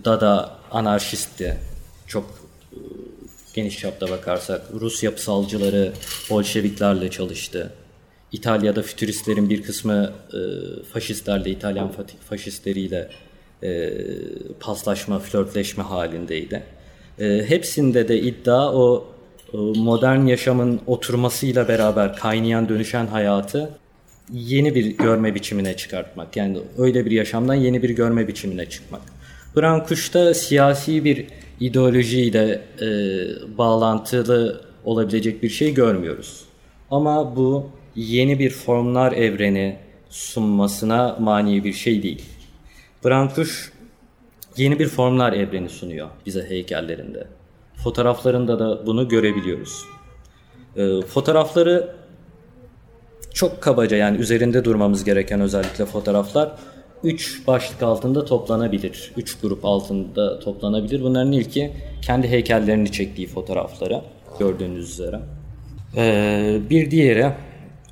Dada 0.04 0.58
anarşistti. 0.70 1.58
Çok 2.06 2.24
e, 2.72 2.78
geniş 3.54 3.78
çapta 3.78 4.10
bakarsak 4.10 4.62
Rus 4.80 5.02
yapısalcıları 5.02 5.92
Bolşeviklerle 6.30 7.10
çalıştı. 7.10 7.72
İtalya'da 8.32 8.82
fütüristlerin 8.82 9.50
bir 9.50 9.62
kısmı 9.62 10.12
e, 10.32 10.38
faşistlerle, 10.82 11.50
İtalyan 11.50 11.92
faşistleriyle 12.28 13.10
e, 13.62 13.90
paslaşma, 14.60 15.18
flörtleşme 15.18 15.84
halindeydi. 15.84 16.62
E, 17.18 17.44
hepsinde 17.48 18.08
de 18.08 18.20
iddia 18.20 18.74
o 18.74 19.06
e, 19.52 19.56
modern 19.56 20.26
yaşamın 20.26 20.80
oturmasıyla 20.86 21.68
beraber 21.68 22.16
kaynayan 22.16 22.68
dönüşen 22.68 23.06
hayatı 23.06 23.70
yeni 24.32 24.74
bir 24.74 24.86
görme 24.86 25.34
biçimine 25.34 25.76
çıkartmak. 25.76 26.36
Yani 26.36 26.58
öyle 26.78 27.06
bir 27.06 27.10
yaşamdan 27.10 27.54
yeni 27.54 27.82
bir 27.82 27.90
görme 27.90 28.28
biçimine 28.28 28.68
çıkmak. 28.68 29.00
Brankuş'ta 29.56 30.34
siyasi 30.34 31.04
bir 31.04 31.26
ideolojiyle 31.60 32.62
e, 32.80 32.88
bağlantılı 33.58 34.60
olabilecek 34.84 35.42
bir 35.42 35.48
şey 35.48 35.74
görmüyoruz. 35.74 36.44
Ama 36.90 37.36
bu 37.36 37.70
yeni 37.98 38.38
bir 38.38 38.50
formlar 38.50 39.12
evreni 39.12 39.76
sunmasına 40.10 41.16
mani 41.20 41.64
bir 41.64 41.72
şey 41.72 42.02
değil. 42.02 42.22
Brankuş 43.04 43.72
yeni 44.56 44.78
bir 44.78 44.88
formlar 44.88 45.32
evreni 45.32 45.68
sunuyor 45.68 46.08
bize 46.26 46.48
heykellerinde. 46.48 47.26
Fotoğraflarında 47.84 48.58
da 48.58 48.86
bunu 48.86 49.08
görebiliyoruz. 49.08 49.84
E, 50.76 51.02
fotoğrafları 51.02 51.94
çok 53.34 53.60
kabaca 53.60 53.96
yani 53.96 54.18
üzerinde 54.18 54.64
durmamız 54.64 55.04
gereken 55.04 55.40
özellikle 55.40 55.86
fotoğraflar 55.86 56.52
3 57.04 57.46
başlık 57.46 57.82
altında 57.82 58.24
toplanabilir. 58.24 59.12
3 59.16 59.40
grup 59.40 59.64
altında 59.64 60.38
toplanabilir. 60.38 61.02
Bunların 61.02 61.32
ilki 61.32 61.72
kendi 62.02 62.28
heykellerini 62.28 62.92
çektiği 62.92 63.26
fotoğrafları 63.26 64.02
gördüğünüz 64.38 64.90
üzere. 64.90 65.20
Ee, 65.96 66.60
bir 66.70 66.90
diğeri 66.90 67.32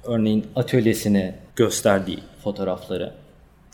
örneğin 0.07 0.47
atölyesini 0.57 1.35
gösterdiği 1.57 2.19
fotoğrafları. 2.45 3.13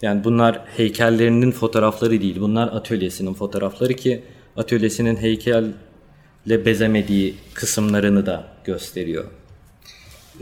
Yani 0.03 0.25
bunlar 0.25 0.61
heykellerinin 0.77 1.51
fotoğrafları 1.51 2.21
değil. 2.21 2.41
Bunlar 2.41 2.69
atölyesinin 2.69 3.35
fotoğrafları 3.35 3.95
ki 3.95 4.23
atölyesinin 4.57 5.17
heykelle 5.17 6.65
bezemediği 6.67 7.35
kısımlarını 7.55 8.27
da 8.27 8.45
gösteriyor. 8.65 9.25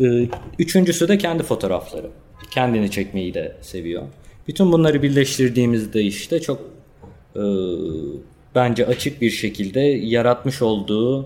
Ee, 0.00 0.28
üçüncüsü 0.58 1.08
de 1.08 1.18
kendi 1.18 1.42
fotoğrafları. 1.42 2.10
Kendini 2.50 2.90
çekmeyi 2.90 3.34
de 3.34 3.56
seviyor. 3.60 4.02
Bütün 4.48 4.72
bunları 4.72 5.02
birleştirdiğimizde 5.02 6.02
işte 6.02 6.40
çok 6.40 6.60
e, 7.36 7.42
bence 8.54 8.86
açık 8.86 9.20
bir 9.20 9.30
şekilde 9.30 9.80
yaratmış 9.80 10.62
olduğu 10.62 11.22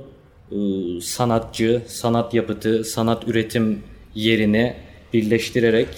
e, 0.52 0.56
sanatçı, 1.00 1.82
sanat 1.86 2.34
yapıtı, 2.34 2.84
sanat 2.84 3.28
üretim 3.28 3.82
yerini 4.14 4.76
birleştirerek 5.12 5.88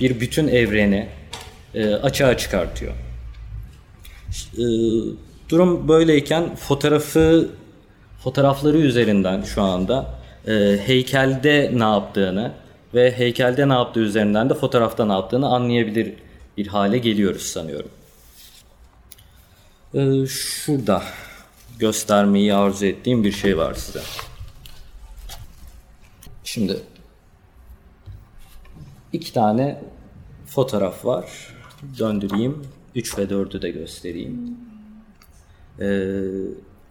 bir 0.00 0.20
bütün 0.20 0.48
evreni 0.48 1.08
e, 1.74 1.94
açığa 1.94 2.36
çıkartıyor. 2.36 2.92
E, 4.54 4.64
durum 5.48 5.88
böyleyken 5.88 6.56
fotoğrafı 6.56 7.48
fotoğrafları 8.24 8.78
üzerinden 8.78 9.42
şu 9.42 9.62
anda 9.62 10.14
e, 10.48 10.78
heykelde 10.86 11.70
ne 11.74 11.84
yaptığını 11.84 12.52
ve 12.94 13.18
heykelde 13.18 13.68
ne 13.68 13.72
yaptığı 13.72 14.00
üzerinden 14.00 14.50
de 14.50 14.54
fotoğrafta 14.54 15.06
ne 15.06 15.12
yaptığını 15.12 15.48
anlayabilir 15.48 16.12
bir 16.56 16.66
hale 16.66 16.98
geliyoruz 16.98 17.42
sanıyorum. 17.42 17.90
Ee, 19.94 20.26
şurada 20.26 21.02
göstermeyi 21.78 22.54
arzu 22.54 22.86
ettiğim 22.86 23.24
bir 23.24 23.32
şey 23.32 23.58
var 23.58 23.74
size. 23.74 24.00
Şimdi 26.44 26.76
iki 29.16 29.32
tane 29.32 29.82
fotoğraf 30.46 31.04
var. 31.04 31.24
Döndüreyim. 31.98 32.62
3 32.94 33.18
ve 33.18 33.22
4'ü 33.22 33.62
de 33.62 33.70
göstereyim. 33.70 34.56
Ee, 35.80 36.20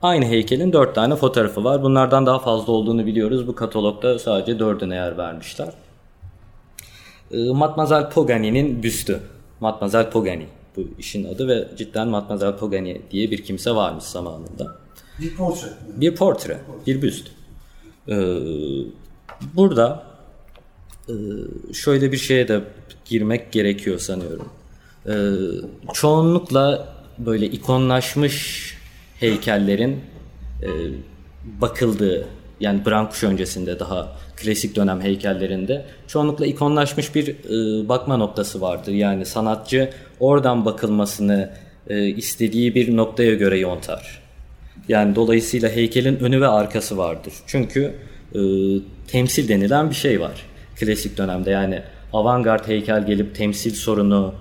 aynı 0.01 0.25
heykelin 0.25 0.73
4 0.73 0.95
tane 0.95 1.15
fotoğrafı 1.15 1.63
var. 1.63 1.83
Bunlardan 1.83 2.25
daha 2.25 2.39
fazla 2.39 2.73
olduğunu 2.73 3.05
biliyoruz. 3.05 3.47
Bu 3.47 3.55
katalogda 3.55 4.19
sadece 4.19 4.51
4'üne 4.51 4.95
yer 4.95 5.17
vermişler. 5.17 5.73
Ee, 7.31 7.51
Matmazel 7.51 8.09
Pogani'nin 8.09 8.83
büstü. 8.83 9.19
Matmazel 9.59 10.09
Pogani 10.11 10.47
bu 10.77 10.81
işin 10.99 11.33
adı 11.33 11.47
ve 11.47 11.67
cidden 11.77 12.07
Matmazel 12.07 12.57
Pogani 12.57 13.01
diye 13.11 13.31
bir 13.31 13.43
kimse 13.43 13.71
varmış 13.71 14.03
zamanında. 14.03 14.75
Bir 15.19 15.35
portre. 15.35 15.67
Bir 15.95 16.15
portre, 16.15 16.59
bir 16.87 17.01
büst. 17.01 17.27
Ee, 18.09 18.39
burada 19.55 20.03
şöyle 21.73 22.11
bir 22.11 22.17
şeye 22.17 22.47
de 22.47 22.61
girmek 23.05 23.51
gerekiyor 23.51 23.99
sanıyorum. 23.99 24.49
Ee, 25.07 25.13
çoğunlukla 25.93 26.95
böyle 27.17 27.45
ikonlaşmış 27.45 28.73
heykellerin 29.19 29.99
e, 30.61 30.69
bakıldığı 31.61 32.27
yani 32.59 32.85
Brankuş 32.85 33.23
öncesinde 33.23 33.79
daha 33.79 34.17
klasik 34.35 34.75
dönem 34.75 35.01
heykellerinde 35.01 35.85
çoğunlukla 36.07 36.45
ikonlaşmış 36.45 37.15
bir 37.15 37.27
e, 37.29 37.89
bakma 37.89 38.17
noktası 38.17 38.61
vardır. 38.61 38.91
Yani 38.91 39.25
sanatçı 39.25 39.89
oradan 40.19 40.65
bakılmasını 40.65 41.49
e, 41.87 42.07
istediği 42.07 42.75
bir 42.75 42.97
noktaya 42.97 43.33
göre 43.33 43.59
yontar. 43.59 44.21
Yani 44.87 45.15
dolayısıyla 45.15 45.69
heykelin 45.69 46.15
önü 46.15 46.41
ve 46.41 46.47
arkası 46.47 46.97
vardır. 46.97 47.33
Çünkü 47.47 47.95
temsil 49.07 49.47
denilen 49.47 49.89
bir 49.89 49.95
şey 49.95 50.21
var 50.21 50.45
klasik 50.79 51.17
dönemde. 51.17 51.51
Yani 51.51 51.81
avantgard 52.13 52.67
heykel 52.67 53.05
gelip 53.05 53.35
temsil 53.35 53.73
sorunu 53.73 54.33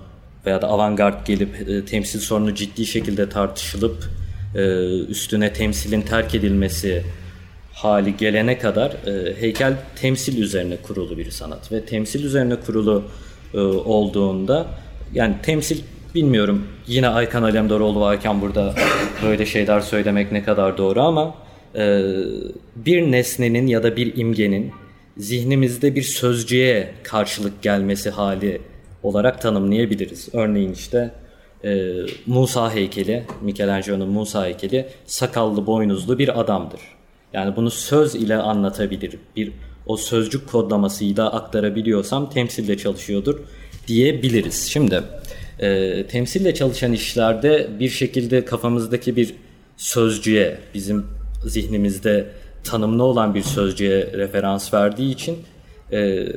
veya 0.45 0.61
da 0.61 0.67
avantgard 0.67 1.27
gelip 1.27 1.69
e, 1.69 1.85
temsil 1.85 2.19
sorunu 2.19 2.55
ciddi 2.55 2.85
şekilde 2.85 3.29
tartışılıp 3.29 4.09
e, 4.55 4.59
üstüne 4.99 5.53
temsilin 5.53 6.01
terk 6.01 6.35
edilmesi 6.35 7.03
hali 7.73 8.17
gelene 8.17 8.57
kadar 8.57 8.91
e, 8.91 9.41
heykel 9.41 9.73
temsil 9.95 10.41
üzerine 10.41 10.77
kurulu 10.77 11.17
bir 11.17 11.31
sanat 11.31 11.71
ve 11.71 11.85
temsil 11.85 12.23
üzerine 12.23 12.55
kurulu 12.55 13.03
e, 13.53 13.59
olduğunda 13.59 14.65
yani 15.13 15.35
temsil 15.43 15.81
bilmiyorum 16.15 16.67
yine 16.87 17.07
Aykan 17.07 17.43
Alemdaroğlu 17.43 17.99
varken 17.99 18.41
burada 18.41 18.75
böyle 19.23 19.45
şeyler 19.45 19.81
söylemek 19.81 20.31
ne 20.31 20.43
kadar 20.43 20.77
doğru 20.77 21.01
ama 21.01 21.35
e, 21.75 22.03
bir 22.75 23.11
nesnenin 23.11 23.67
ya 23.67 23.83
da 23.83 23.95
bir 23.95 24.17
imgenin 24.17 24.71
zihnimizde 25.17 25.95
bir 25.95 26.01
sözcüğe 26.01 26.93
karşılık 27.03 27.61
gelmesi 27.61 28.09
hali 28.09 28.61
olarak 29.03 29.41
tanımlayabiliriz. 29.41 30.29
Örneğin 30.33 30.73
işte 30.73 31.11
e, 31.63 31.91
Musa 32.25 32.73
heykeli, 32.73 33.23
Michelangelo'nun 33.41 34.09
Musa 34.09 34.45
heykeli 34.45 34.87
sakallı 35.05 35.67
boynuzlu 35.67 36.19
bir 36.19 36.39
adamdır. 36.39 36.79
Yani 37.33 37.55
bunu 37.55 37.71
söz 37.71 38.15
ile 38.15 38.35
anlatabilir. 38.35 39.17
Bir 39.35 39.51
o 39.85 39.97
sözcük 39.97 40.47
kodlamasıyla 40.47 41.31
aktarabiliyorsam 41.31 42.29
temsille 42.29 42.77
çalışıyordur 42.77 43.39
diyebiliriz. 43.87 44.67
Şimdi 44.67 45.01
e, 45.59 46.07
temsille 46.07 46.53
çalışan 46.53 46.93
işlerde 46.93 47.67
bir 47.79 47.89
şekilde 47.89 48.45
kafamızdaki 48.45 49.15
bir 49.15 49.33
sözcüğe, 49.77 50.57
bizim 50.73 51.05
zihnimizde 51.45 52.27
tanımlı 52.65 53.03
olan 53.03 53.35
bir 53.35 53.43
sözcüğe 53.43 54.11
referans 54.13 54.73
verdiği 54.73 55.13
için 55.13 55.37
e, 55.91 56.27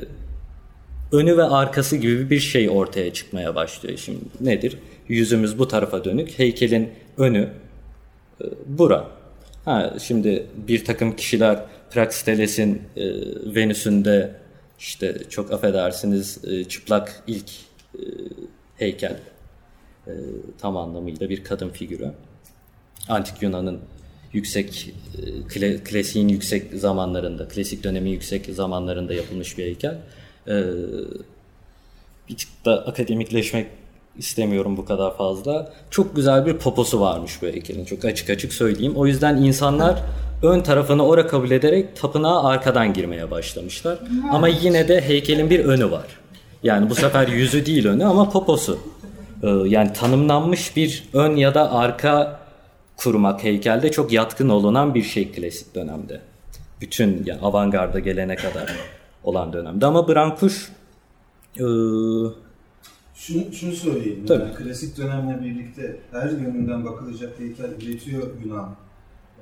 önü 1.11 1.37
ve 1.37 1.43
arkası 1.43 1.97
gibi 1.97 2.29
bir 2.29 2.39
şey 2.39 2.69
ortaya 2.69 3.13
çıkmaya 3.13 3.55
başlıyor. 3.55 3.97
Şimdi 3.97 4.19
nedir? 4.41 4.77
Yüzümüz 5.07 5.59
bu 5.59 5.67
tarafa 5.67 6.03
dönük. 6.03 6.39
Heykelin 6.39 6.89
önü 7.17 7.49
e, 8.41 8.45
bura. 8.65 9.07
Ha, 9.65 9.93
şimdi 10.01 10.45
bir 10.67 10.85
takım 10.85 11.15
kişiler 11.15 11.59
Praxiteles'in 11.91 12.81
e, 12.97 13.05
Venüs'ünde 13.55 14.35
işte 14.79 15.17
çok 15.29 15.51
affedersiniz 15.53 16.45
e, 16.47 16.63
çıplak 16.63 17.23
ilk 17.27 17.49
e, 17.95 18.01
heykel 18.77 19.19
e, 20.07 20.13
tam 20.57 20.77
anlamıyla 20.77 21.29
bir 21.29 21.43
kadın 21.43 21.69
figürü. 21.69 22.11
Antik 23.09 23.41
Yunan'ın 23.41 23.79
yüksek 24.33 24.93
e, 25.17 25.47
kle, 25.47 25.83
klasiğin 25.83 26.27
yüksek 26.27 26.73
zamanlarında, 26.73 27.47
klasik 27.47 27.83
dönemin 27.83 28.11
yüksek 28.11 28.45
zamanlarında 28.45 29.13
yapılmış 29.13 29.57
bir 29.57 29.63
heykel. 29.63 29.97
Ee, 30.47 30.63
bir 32.29 32.37
tık 32.37 32.65
da 32.65 32.85
akademikleşmek 32.85 33.67
istemiyorum 34.17 34.77
bu 34.77 34.85
kadar 34.85 35.17
fazla. 35.17 35.73
Çok 35.89 36.15
güzel 36.15 36.45
bir 36.45 36.53
poposu 36.53 36.99
varmış 36.99 37.41
bu 37.41 37.45
heykelin. 37.45 37.85
Çok 37.85 38.05
açık 38.05 38.29
açık 38.29 38.53
söyleyeyim. 38.53 38.93
O 38.95 39.05
yüzden 39.07 39.37
insanlar 39.37 40.03
ön 40.43 40.61
tarafını 40.61 41.05
ora 41.05 41.27
kabul 41.27 41.51
ederek 41.51 41.95
tapınağa 41.95 42.43
arkadan 42.43 42.93
girmeye 42.93 43.31
başlamışlar. 43.31 43.99
Ama 44.31 44.47
yine 44.47 44.87
de 44.87 45.01
heykelin 45.01 45.49
bir 45.49 45.65
önü 45.65 45.91
var. 45.91 46.05
Yani 46.63 46.89
bu 46.89 46.95
sefer 46.95 47.27
yüzü 47.27 47.65
değil 47.65 47.87
önü 47.87 48.05
ama 48.05 48.29
poposu. 48.29 48.79
Ee, 49.43 49.47
yani 49.47 49.93
tanımlanmış 49.93 50.75
bir 50.75 51.03
ön 51.13 51.35
ya 51.35 51.53
da 51.53 51.71
arka 51.71 52.38
kurmak 53.03 53.43
heykelde 53.43 53.91
çok 53.91 54.11
yatkın 54.13 54.49
olunan 54.49 54.95
bir 54.95 55.03
şey 55.03 55.31
klasik 55.31 55.75
dönemde. 55.75 56.21
Bütün 56.81 57.23
yani 57.25 57.41
avantgarda 57.41 57.99
gelene 57.99 58.35
kadar 58.35 58.75
olan 59.23 59.53
dönemde. 59.53 59.85
Ama 59.85 60.07
Brankuş 60.07 60.71
e, 61.57 61.63
Şunu, 63.15 63.53
şunu 63.53 63.71
söyleyeyim. 63.71 64.25
Tabii. 64.27 64.43
Yani 64.43 64.55
klasik 64.55 64.97
dönemle 64.97 65.43
birlikte 65.43 65.99
her 66.11 66.29
yönünden 66.29 66.85
bakılacak 66.85 67.39
heykel 67.39 67.65
üretiyor 67.87 68.23
Yunan. 68.45 68.75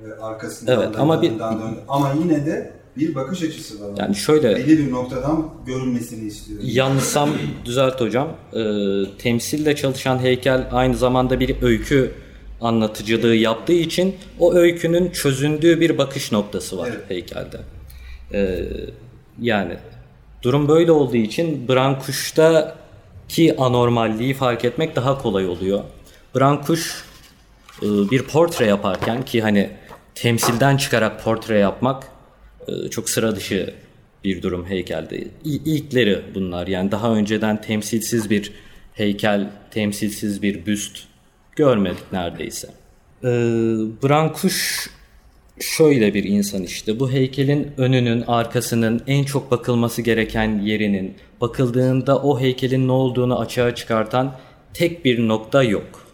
Ee, 0.05 0.21
arkasından 0.21 0.79
Evet, 0.83 0.99
ama 0.99 1.21
bir- 1.21 1.29
dön- 1.39 1.77
ama 1.87 2.13
yine 2.23 2.45
de 2.45 2.73
bir 2.97 3.15
bakış 3.15 3.43
açısı 3.43 3.81
var. 3.81 3.89
yani 3.97 4.15
şöyle 4.15 4.55
belli 4.55 4.77
bir 4.77 4.91
noktadan 4.91 5.49
görünmesini 5.65 6.27
istiyor. 6.27 6.59
yanlışsam 6.63 7.29
düzelt 7.65 8.01
hocam. 8.01 8.27
E, 8.53 8.61
temsille 9.17 9.75
çalışan 9.75 10.19
heykel 10.19 10.67
aynı 10.71 10.95
zamanda 10.97 11.39
bir 11.39 11.61
öykü 11.61 12.11
anlatıcılığı 12.61 13.35
yaptığı 13.35 13.73
için 13.73 14.15
o 14.39 14.53
öykünün 14.53 15.09
çözündüğü 15.09 15.79
bir 15.79 15.97
bakış 15.97 16.31
noktası 16.31 16.77
var 16.77 16.89
Evet. 16.91 17.09
heykelde. 17.09 17.57
E, 18.33 18.63
yani 19.41 19.77
durum 20.43 20.67
böyle 20.67 20.91
olduğu 20.91 21.17
için 21.17 21.67
Brankuş'taki 21.67 23.55
anormalliği 23.57 24.33
fark 24.33 24.65
etmek 24.65 24.95
daha 24.95 25.21
kolay 25.21 25.47
oluyor. 25.47 25.83
Brankuş 26.35 27.03
e, 27.81 27.85
bir 27.85 28.23
portre 28.23 28.65
yaparken 28.65 29.25
ki 29.25 29.41
hani 29.41 29.69
temsilden 30.15 30.77
çıkarak 30.77 31.23
portre 31.23 31.57
yapmak 31.57 32.07
e, 32.67 32.89
çok 32.89 33.09
sıra 33.09 33.35
dışı 33.35 33.73
bir 34.23 34.41
durum 34.41 34.65
heykelde. 34.65 35.27
İlkleri 35.43 36.21
bunlar 36.35 36.67
yani 36.67 36.91
daha 36.91 37.13
önceden 37.13 37.61
temsilsiz 37.61 38.29
bir 38.29 38.51
heykel, 38.93 39.49
temsilsiz 39.71 40.41
bir 40.41 40.65
büst 40.65 41.07
görmedik 41.57 42.11
neredeyse. 42.11 42.67
E, 43.23 43.29
Brankuş 44.03 44.89
şöyle 45.59 46.13
bir 46.13 46.23
insan 46.23 46.63
işte. 46.63 46.99
Bu 46.99 47.11
heykelin 47.11 47.71
önünün, 47.77 48.23
arkasının, 48.27 49.01
en 49.07 49.23
çok 49.23 49.51
bakılması 49.51 50.01
gereken 50.01 50.59
yerinin, 50.59 51.15
bakıldığında 51.41 52.21
o 52.21 52.39
heykelin 52.39 52.87
ne 52.87 52.91
olduğunu 52.91 53.39
açığa 53.39 53.75
çıkartan 53.75 54.35
tek 54.73 55.05
bir 55.05 55.27
nokta 55.27 55.63
yok. 55.63 56.07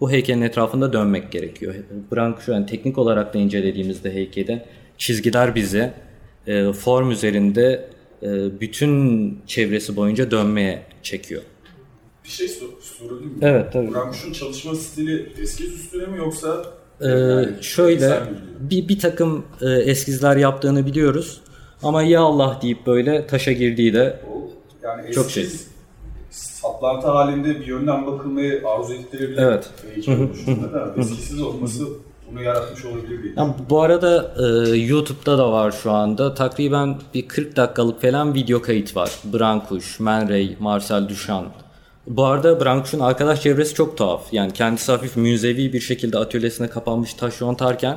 Bu 0.00 0.10
heykelin 0.10 0.42
etrafında 0.42 0.92
dönmek 0.92 1.32
gerekiyor. 1.32 1.74
Brank 2.12 2.40
şu 2.40 2.54
an 2.54 2.66
teknik 2.66 2.98
olarak 2.98 3.34
da 3.34 3.38
incelediğimizde 3.38 4.14
heykeli 4.14 4.64
çizgiler 4.98 5.54
bizi 5.54 5.92
e, 6.46 6.72
form 6.72 7.10
üzerinde 7.10 7.90
e, 8.22 8.60
bütün 8.60 9.38
çevresi 9.46 9.96
boyunca 9.96 10.30
dönmeye 10.30 10.82
çekiyor. 11.02 11.42
Bir 12.24 12.28
şey 12.28 12.48
sor, 12.48 12.68
sorabilir 13.00 13.26
miyim? 13.26 13.38
Evet, 13.42 13.72
tabii. 13.72 13.94
Brankuş'un 13.94 14.32
çalışma 14.32 14.74
stili 14.74 15.32
eskiz 15.42 15.74
üstüne 15.74 16.06
mi 16.06 16.18
yoksa 16.18 16.64
Ee, 17.00 17.08
yani 17.08 17.48
şöyle 17.60 18.20
bir, 18.60 18.88
bir 18.88 18.98
takım 18.98 19.44
e, 19.62 19.70
eskizler 19.70 20.36
yaptığını 20.36 20.86
biliyoruz. 20.86 21.40
Ama 21.82 22.02
ya 22.02 22.20
Allah 22.20 22.58
deyip 22.62 22.86
böyle 22.86 23.26
taşa 23.26 23.52
girdiği 23.52 23.94
de 23.94 24.20
O, 24.32 24.50
yani 24.82 25.12
Çok 25.12 25.26
eskiz, 25.26 25.60
şey. 25.60 25.68
saplantı 26.30 27.06
halinde 27.08 27.60
bir 27.60 27.66
yönden 27.66 28.06
bakılmayı 28.06 28.62
arzu 28.68 28.94
ettirebilir. 28.94 29.38
Evet. 29.42 29.70
Da 30.72 30.94
eskisiz 31.00 31.42
olması 31.42 31.84
bunu 32.30 32.42
yaratmış 32.42 32.84
olabilir 32.84 33.22
diye. 33.22 33.32
Ya 33.36 33.54
bu 33.70 33.82
arada 33.82 34.34
e, 34.38 34.76
YouTube'da 34.76 35.38
da 35.38 35.52
var 35.52 35.70
şu 35.82 35.90
anda. 35.90 36.34
Takriben 36.34 36.96
bir 37.14 37.28
40 37.28 37.56
dakikalık 37.56 38.02
falan 38.02 38.34
video 38.34 38.62
kayıt 38.62 38.96
var. 38.96 39.10
Brankuş, 39.24 40.00
Man 40.00 40.28
Ray, 40.28 40.56
Marcel 40.60 41.08
Duchamp. 41.08 41.52
Bu 42.10 42.24
arada 42.24 42.64
Brankuş'un 42.64 43.00
arkadaş 43.00 43.42
çevresi 43.42 43.74
çok 43.74 43.96
tuhaf. 43.96 44.32
Yani 44.32 44.52
kendisi 44.52 44.92
hafif 44.92 45.16
müzevi 45.16 45.72
bir 45.72 45.80
şekilde 45.80 46.18
atölyesine 46.18 46.68
kapanmış 46.68 47.14
taş 47.14 47.40
yontarken 47.40 47.96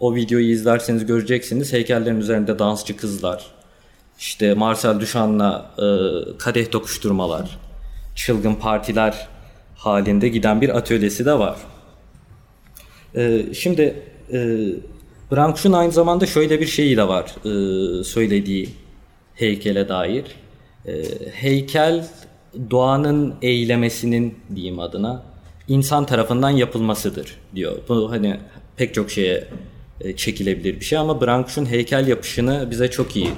o 0.00 0.14
videoyu 0.14 0.50
izlerseniz 0.50 1.06
göreceksiniz. 1.06 1.72
Heykellerin 1.72 2.20
üzerinde 2.20 2.58
dansçı 2.58 2.96
kızlar. 2.96 3.46
İşte 4.18 4.54
Marcel 4.54 5.00
Duchamp'la 5.00 5.70
e, 5.78 5.86
kadeh 6.38 6.72
dokuşturmalar. 6.72 7.58
Çılgın 8.16 8.54
partiler 8.54 9.28
halinde 9.76 10.28
giden 10.28 10.60
bir 10.60 10.76
atölyesi 10.76 11.26
de 11.26 11.38
var. 11.38 11.56
Ee, 13.16 13.42
şimdi 13.54 14.02
e, 14.32 14.58
Brankuş'un 15.32 15.72
aynı 15.72 15.92
zamanda 15.92 16.26
şöyle 16.26 16.60
bir 16.60 16.66
şeyi 16.66 16.96
de 16.96 17.08
var 17.08 17.34
e, 17.44 18.04
söylediği 18.04 18.68
heykele 19.34 19.88
dair. 19.88 20.24
E, 20.86 21.02
heykel 21.32 22.04
doğanın 22.70 23.34
eylemesinin 23.42 24.38
diyeyim 24.54 24.80
adına 24.80 25.22
insan 25.68 26.06
tarafından 26.06 26.50
yapılmasıdır 26.50 27.34
diyor. 27.54 27.72
Bu 27.88 28.10
hani 28.10 28.40
pek 28.76 28.94
çok 28.94 29.10
şeye 29.10 29.48
e, 30.00 30.16
çekilebilir 30.16 30.80
bir 30.80 30.84
şey 30.84 30.98
ama 30.98 31.20
Brankuş'un 31.20 31.66
heykel 31.66 32.08
yapışını 32.08 32.68
bize 32.70 32.90
çok 32.90 33.16
iyi 33.16 33.30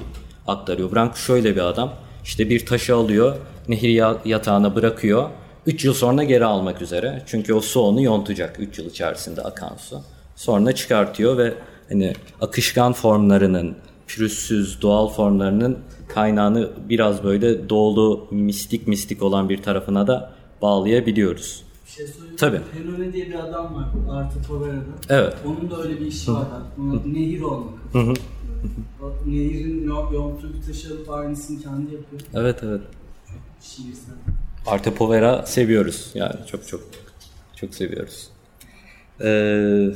aktarıyor. 0.47 0.95
Brankuş 0.95 1.21
şöyle 1.25 1.55
bir 1.55 1.61
adam. 1.61 1.93
İşte 2.23 2.49
bir 2.49 2.65
taşı 2.65 2.95
alıyor, 2.95 3.35
nehir 3.67 3.89
ya- 3.89 4.17
yatağına 4.25 4.75
bırakıyor. 4.75 5.29
3 5.65 5.85
yıl 5.85 5.93
sonra 5.93 6.23
geri 6.23 6.45
almak 6.45 6.81
üzere. 6.81 7.23
Çünkü 7.27 7.53
o 7.53 7.61
su 7.61 7.79
onu 7.81 8.01
yontacak 8.01 8.55
3 8.59 8.79
yıl 8.79 8.85
içerisinde 8.85 9.41
akan 9.41 9.75
su. 9.77 10.01
Sonra 10.35 10.71
çıkartıyor 10.75 11.37
ve 11.37 11.53
hani 11.89 12.13
akışkan 12.41 12.93
formlarının, 12.93 13.75
pürüzsüz 14.07 14.81
doğal 14.81 15.07
formlarının 15.09 15.79
kaynağını 16.13 16.69
biraz 16.89 17.23
böyle 17.23 17.69
doğulu, 17.69 18.27
mistik 18.31 18.87
mistik 18.87 19.21
olan 19.23 19.49
bir 19.49 19.61
tarafına 19.61 20.07
da 20.07 20.33
bağlayabiliyoruz. 20.61 21.63
Bir 21.85 21.91
şey 21.91 22.07
söyleyeyim. 22.07 22.35
Tabii. 22.39 22.61
Perone 22.73 23.13
diye 23.13 23.27
bir 23.27 23.33
adam 23.39 23.75
var 23.75 23.85
Arthur 24.11 24.43
Povera'da. 24.43 24.83
Evet. 25.09 25.33
Onun 25.45 25.71
da 25.71 25.81
öyle 25.83 25.99
bir 25.99 26.05
işi 26.05 26.31
var. 26.33 26.45
Nehir 27.05 27.41
olmak. 27.41 27.73
O 29.01 29.11
Nehirin 29.27 29.83
yo- 29.87 30.13
yonttuğu 30.13 30.53
bir 30.53 30.61
taşı 30.67 30.87
alıp 30.93 31.09
aynısını 31.09 31.61
kendi 31.63 31.93
yapıyor. 31.93 32.21
Evet 32.33 32.59
evet. 32.63 32.81
Şiirsel. 33.61 34.13
Arte 34.67 34.93
Povera 34.93 35.45
seviyoruz. 35.45 36.11
Yani 36.13 36.33
çok 36.47 36.67
çok 36.67 36.81
çok 37.55 37.75
seviyoruz. 37.75 38.27
Ee, 39.21 39.87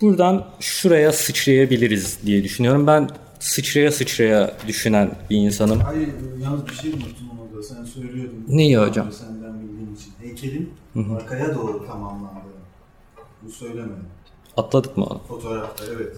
buradan 0.00 0.44
şuraya 0.60 1.12
sıçrayabiliriz 1.12 2.18
diye 2.26 2.44
düşünüyorum. 2.44 2.86
Ben 2.86 3.08
sıçraya 3.40 3.92
sıçraya 3.92 4.56
düşünen 4.66 5.10
bir 5.30 5.36
insanım. 5.36 5.80
Hayır, 5.80 6.08
yalnız 6.44 6.66
bir 6.66 6.72
şey 6.74 6.90
unuttum 6.90 7.26
orada. 7.40 7.62
Sen 7.62 7.84
söylüyordun. 7.84 8.44
Neyi 8.48 8.78
hocam? 8.78 9.12
Senden 9.12 9.60
bildiğim 9.60 9.94
için. 9.94 10.12
Heykelin 10.20 10.70
arkaya 11.16 11.54
doğru 11.54 11.86
tamamlandığı. 11.86 12.40
Bu 13.42 13.50
söylemedim. 13.50 14.04
Atladık 14.56 14.96
mı 14.96 15.04
onu? 15.04 15.20
Fotoğrafta 15.28 15.84
evet. 15.96 16.16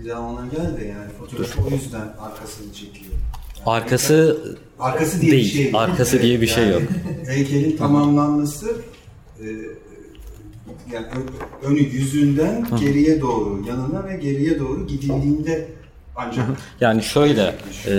Bir, 0.00 0.08
daha 0.08 0.20
ona 0.20 0.46
gel 0.46 0.76
de 0.80 0.84
yani 0.84 1.10
fotoğrafı 1.18 1.62
o 1.62 1.70
yüzden 1.70 2.14
arkasını 2.20 2.72
çekiyor. 2.72 3.12
Yani 3.58 3.66
Arkası 3.66 4.14
heykel- 4.14 4.56
arkası 4.78 5.20
diye 5.20 5.32
değil, 5.32 5.44
bir 5.44 5.50
şey 5.50 5.64
yok. 5.64 5.74
arkası 5.74 6.22
diye 6.22 6.40
bir 6.40 6.46
şey 6.46 6.68
yok. 6.70 6.82
Heykelin 7.26 7.76
tamamlanması 7.76 8.76
e, 9.40 9.46
yani 10.92 11.06
önü 11.62 11.78
yüzünden 11.80 12.66
geriye 12.80 13.20
doğru 13.20 13.64
yanına 13.68 14.04
ve 14.08 14.16
geriye 14.16 14.58
doğru 14.58 14.86
gidildiğinde 14.86 15.68
ancak 16.18 16.46
Yani 16.80 17.02
şöyle, 17.02 17.54
e, 17.86 17.92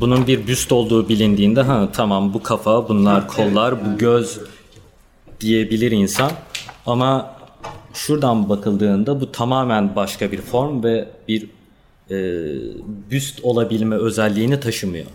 bunun 0.00 0.26
bir 0.26 0.46
büst 0.46 0.72
olduğu 0.72 1.08
bilindiğinde 1.08 1.62
ha 1.62 1.88
tamam 1.92 2.34
bu 2.34 2.42
kafa, 2.42 2.88
bunlar 2.88 3.28
kollar, 3.28 3.84
bu 3.84 3.98
göz 3.98 4.40
diyebilir 5.40 5.90
insan. 5.90 6.32
Ama 6.86 7.34
şuradan 7.94 8.48
bakıldığında 8.48 9.20
bu 9.20 9.32
tamamen 9.32 9.96
başka 9.96 10.32
bir 10.32 10.40
form 10.40 10.82
ve 10.82 11.08
bir 11.28 11.48
e, 12.10 12.16
büst 13.10 13.44
olabilme 13.44 13.96
özelliğini 13.96 14.60
taşımıyor. 14.60 15.06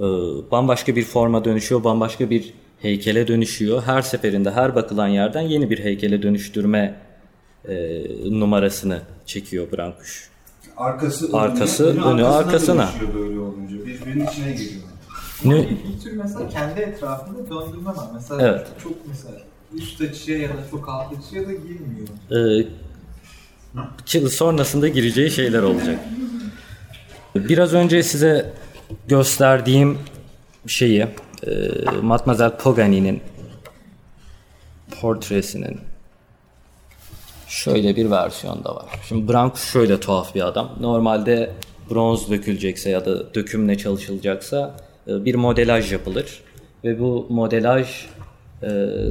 E, 0.00 0.04
bambaşka 0.50 0.96
bir 0.96 1.04
forma 1.04 1.44
dönüşüyor, 1.44 1.84
bambaşka 1.84 2.30
bir 2.30 2.54
heykele 2.82 3.28
dönüşüyor. 3.28 3.82
Her 3.82 4.02
seferinde 4.02 4.50
her 4.50 4.74
bakılan 4.74 5.08
yerden 5.08 5.42
yeni 5.42 5.70
bir 5.70 5.78
heykele 5.78 6.22
dönüştürme 6.22 6.94
e, 7.68 8.02
numarasını 8.30 9.00
çekiyor 9.26 9.66
Brankuş. 9.72 10.31
Arkası 10.76 11.28
Arkası, 11.32 11.86
önüne, 11.86 12.04
önü 12.04 12.24
arkasına. 12.24 12.88
dönüşüyor 12.88 13.14
böyle 13.14 13.38
olunca. 13.38 13.86
Birbirinin 13.86 14.26
içine 14.26 14.52
giriyor. 14.52 14.82
Ne, 15.44 15.68
Bir 15.70 16.00
tür 16.02 16.12
mesela 16.12 16.48
kendi 16.48 16.80
etrafında 16.80 17.38
döndürme 17.38 17.90
var. 17.90 18.06
Mesela 18.14 18.42
Evet. 18.48 18.66
çok 18.82 18.92
mesela 19.08 19.34
üst 19.74 20.00
açıya 20.00 20.38
ya 20.38 20.48
da 20.48 20.52
çok 20.70 20.88
alt 20.88 21.12
açıya 21.18 21.46
da 21.48 21.52
girmiyor. 21.52 22.08
Ee, 22.30 24.28
sonrasında 24.28 24.88
gireceği 24.88 25.30
şeyler 25.30 25.62
olacak. 25.62 25.98
Biraz 27.34 27.74
önce 27.74 28.02
size 28.02 28.52
gösterdiğim 29.08 29.98
şeyi 30.66 31.00
e, 31.46 31.70
Mademoiselle 32.02 32.56
Pagani'nin 32.56 33.20
portresinin 35.00 35.80
şöyle 37.52 37.96
bir 37.96 38.10
versiyonda 38.10 38.74
var. 38.74 38.84
Şimdi 39.08 39.32
Brancusi 39.32 39.70
şöyle 39.70 40.00
tuhaf 40.00 40.34
bir 40.34 40.46
adam. 40.46 40.76
Normalde 40.80 41.50
bronz 41.90 42.30
dökülecekse 42.30 42.90
ya 42.90 43.04
da 43.04 43.34
dökümle 43.34 43.78
çalışılacaksa 43.78 44.76
e, 45.08 45.24
bir 45.24 45.34
modelaj 45.34 45.92
yapılır 45.92 46.42
ve 46.84 47.00
bu 47.00 47.26
modelaj 47.30 47.88
e, 48.62 48.68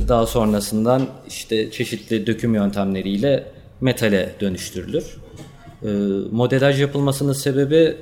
daha 0.07 0.25
sonrasından 0.25 1.07
işte 1.27 1.71
çeşitli 1.71 2.27
döküm 2.27 2.55
yöntemleriyle 2.55 3.43
metale 3.81 4.35
dönüştürülür. 4.39 5.17
E, 5.83 5.87
Modelaj 6.31 6.81
yapılmasının 6.81 7.33
sebebi 7.33 7.95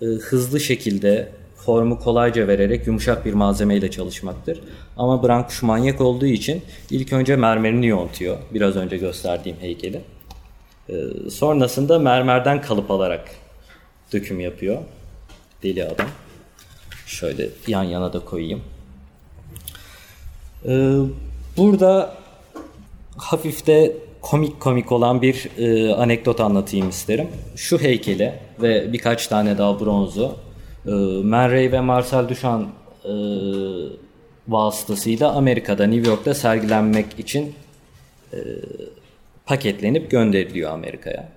hızlı 0.00 0.60
şekilde 0.60 1.28
formu 1.68 1.98
kolayca 1.98 2.48
vererek 2.48 2.86
yumuşak 2.86 3.24
bir 3.24 3.34
malzemeyle 3.34 3.90
çalışmaktır. 3.90 4.60
Ama 4.96 5.22
Brankuş 5.22 5.62
manyak 5.62 6.00
olduğu 6.00 6.26
için 6.26 6.62
ilk 6.90 7.12
önce 7.12 7.36
mermerini 7.36 7.86
yontuyor. 7.86 8.38
Biraz 8.54 8.76
önce 8.76 8.96
gösterdiğim 8.96 9.56
heykeli. 9.60 10.00
E, 10.88 10.94
sonrasında 11.30 11.98
mermerden 11.98 12.62
kalıp 12.62 12.90
alarak 12.90 13.30
döküm 14.12 14.40
yapıyor. 14.40 14.78
Deli 15.62 15.84
adam. 15.84 16.06
Şöyle 17.06 17.48
yan 17.66 17.82
yana 17.82 18.12
da 18.12 18.20
koyayım. 18.20 18.60
E, 20.68 20.96
burada 21.56 22.14
hafif 23.16 23.66
de 23.66 23.96
komik 24.20 24.60
komik 24.60 24.92
olan 24.92 25.22
bir 25.22 25.48
e, 25.58 25.94
anekdot 25.94 26.40
anlatayım 26.40 26.88
isterim. 26.88 27.28
Şu 27.56 27.78
heykeli 27.78 28.34
ve 28.62 28.92
birkaç 28.92 29.26
tane 29.26 29.58
daha 29.58 29.80
bronzu 29.80 30.47
e, 30.88 31.22
Man 31.24 31.50
Ray 31.50 31.72
ve 31.72 31.80
Marcel 31.80 32.28
Duchamp 32.28 32.68
e, 33.04 33.12
vasıtasıyla 34.48 35.32
Amerika'da 35.32 35.86
New 35.86 36.10
York'ta 36.10 36.34
sergilenmek 36.34 37.18
için 37.18 37.54
e, 38.32 38.38
paketlenip 39.46 40.10
gönderiliyor 40.10 40.70
Amerika'ya. 40.70 41.28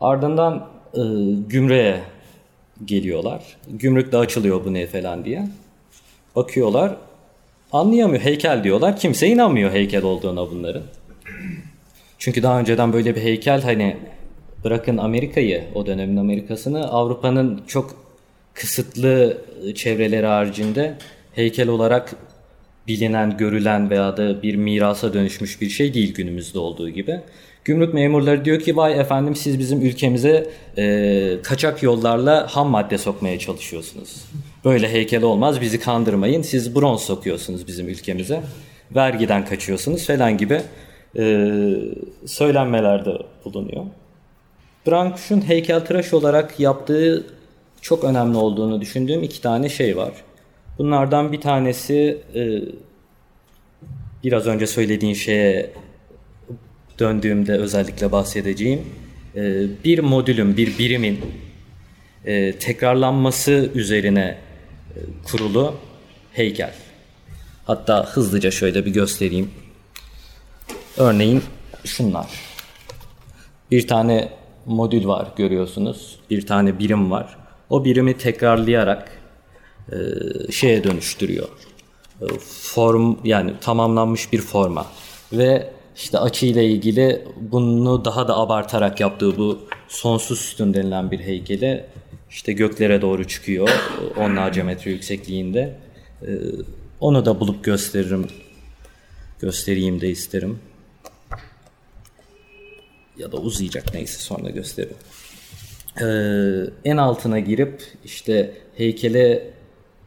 Ardından 0.00 0.68
e, 0.94 1.00
gümrüğe 1.48 2.00
geliyorlar. 2.84 3.56
Gümrükte 3.68 4.16
açılıyor 4.16 4.64
bu 4.64 4.74
ne 4.74 4.86
falan 4.86 5.24
diye. 5.24 5.48
Bakıyorlar 6.36 6.96
anlayamıyor. 7.72 8.22
Heykel 8.22 8.64
diyorlar. 8.64 8.96
Kimse 8.96 9.28
inanmıyor 9.28 9.72
heykel 9.72 10.02
olduğuna 10.04 10.50
bunların. 10.50 10.82
Çünkü 12.18 12.42
daha 12.42 12.60
önceden 12.60 12.92
böyle 12.92 13.16
bir 13.16 13.20
heykel 13.20 13.62
hani 13.62 13.96
bırakın 14.64 14.96
Amerika'yı, 14.96 15.64
o 15.74 15.86
dönemin 15.86 16.16
Amerika'sını 16.16 16.88
Avrupa'nın 16.88 17.62
çok 17.66 17.96
kısıtlı 18.54 19.38
çevreleri 19.74 20.26
haricinde 20.26 20.94
heykel 21.32 21.68
olarak 21.68 22.16
bilinen, 22.88 23.36
görülen 23.36 23.90
veya 23.90 24.16
da 24.16 24.42
bir 24.42 24.54
mirasa 24.54 25.12
dönüşmüş 25.12 25.60
bir 25.60 25.68
şey 25.68 25.94
değil 25.94 26.14
günümüzde 26.14 26.58
olduğu 26.58 26.88
gibi. 26.88 27.20
Gümrük 27.64 27.94
memurları 27.94 28.44
diyor 28.44 28.60
ki 28.60 28.76
vay 28.76 29.00
efendim 29.00 29.36
siz 29.36 29.58
bizim 29.58 29.82
ülkemize 29.82 30.50
e, 30.78 31.36
kaçak 31.42 31.82
yollarla 31.82 32.46
ham 32.56 32.68
madde 32.68 32.98
sokmaya 32.98 33.38
çalışıyorsunuz. 33.38 34.24
Böyle 34.64 34.88
heykel 34.88 35.22
olmaz 35.22 35.60
bizi 35.60 35.80
kandırmayın 35.80 36.42
siz 36.42 36.76
bronz 36.76 37.00
sokuyorsunuz 37.00 37.66
bizim 37.66 37.88
ülkemize. 37.88 38.40
Vergiden 38.94 39.44
kaçıyorsunuz 39.44 40.06
falan 40.06 40.38
gibi 40.38 40.60
e, 41.18 41.46
söylenmelerde 42.26 43.18
bulunuyor. 43.44 43.84
Brankuş'un 44.86 45.48
heykeltıraş 45.48 46.14
olarak 46.14 46.60
yaptığı 46.60 47.26
çok 47.80 48.04
önemli 48.04 48.36
olduğunu 48.36 48.80
düşündüğüm 48.80 49.22
iki 49.22 49.40
tane 49.40 49.68
şey 49.68 49.96
var. 49.96 50.12
Bunlardan 50.78 51.32
bir 51.32 51.40
tanesi 51.40 52.18
e, 52.34 52.60
biraz 54.24 54.46
önce 54.46 54.66
söylediğin 54.66 55.14
şeye 55.14 55.70
döndüğümde 56.98 57.52
özellikle 57.52 58.12
bahsedeceğim. 58.12 58.82
E, 59.36 59.66
bir 59.84 59.98
modülün, 59.98 60.56
bir 60.56 60.78
birimin 60.78 61.20
e, 62.24 62.58
tekrarlanması 62.58 63.70
üzerine 63.74 64.38
kurulu 65.24 65.74
heykel. 66.32 66.74
Hatta 67.64 68.06
hızlıca 68.06 68.50
şöyle 68.50 68.86
bir 68.86 68.90
göstereyim. 68.90 69.50
Örneğin 70.96 71.42
şunlar. 71.84 72.26
Bir 73.70 73.86
tane 73.86 74.28
modül 74.66 75.06
var 75.06 75.28
görüyorsunuz. 75.36 76.18
Bir 76.30 76.46
tane 76.46 76.78
birim 76.78 77.10
var. 77.10 77.36
O 77.70 77.84
birimi 77.84 78.18
tekrarlayarak 78.18 79.18
e, 79.92 79.96
şeye 80.52 80.84
dönüştürüyor. 80.84 81.48
E, 82.22 82.26
form 82.48 83.16
yani 83.24 83.54
tamamlanmış 83.60 84.32
bir 84.32 84.40
forma. 84.40 84.86
Ve 85.32 85.70
işte 85.96 86.18
açı 86.18 86.46
ile 86.46 86.66
ilgili 86.66 87.24
bunu 87.40 88.04
daha 88.04 88.28
da 88.28 88.36
abartarak 88.36 89.00
yaptığı 89.00 89.38
bu 89.38 89.58
sonsuz 89.88 90.40
sütun 90.40 90.74
denilen 90.74 91.10
bir 91.10 91.20
heykeli 91.20 91.84
işte 92.30 92.52
göklere 92.52 93.02
doğru 93.02 93.28
çıkıyor. 93.28 93.68
Onlarca 94.16 94.64
metre 94.64 94.90
yüksekliğinde. 94.90 95.76
E, 96.22 96.30
onu 97.00 97.24
da 97.24 97.40
bulup 97.40 97.64
gösteririm. 97.64 98.26
Göstereyim 99.40 100.00
de 100.00 100.08
isterim. 100.08 100.58
Ya 103.18 103.32
da 103.32 103.36
uzayacak 103.36 103.94
neyse 103.94 104.18
sonra 104.18 104.50
gösteririm. 104.50 104.96
Ee, 106.00 106.90
en 106.90 106.96
altına 106.96 107.38
girip 107.38 107.82
işte 108.04 108.54
heykele 108.76 109.50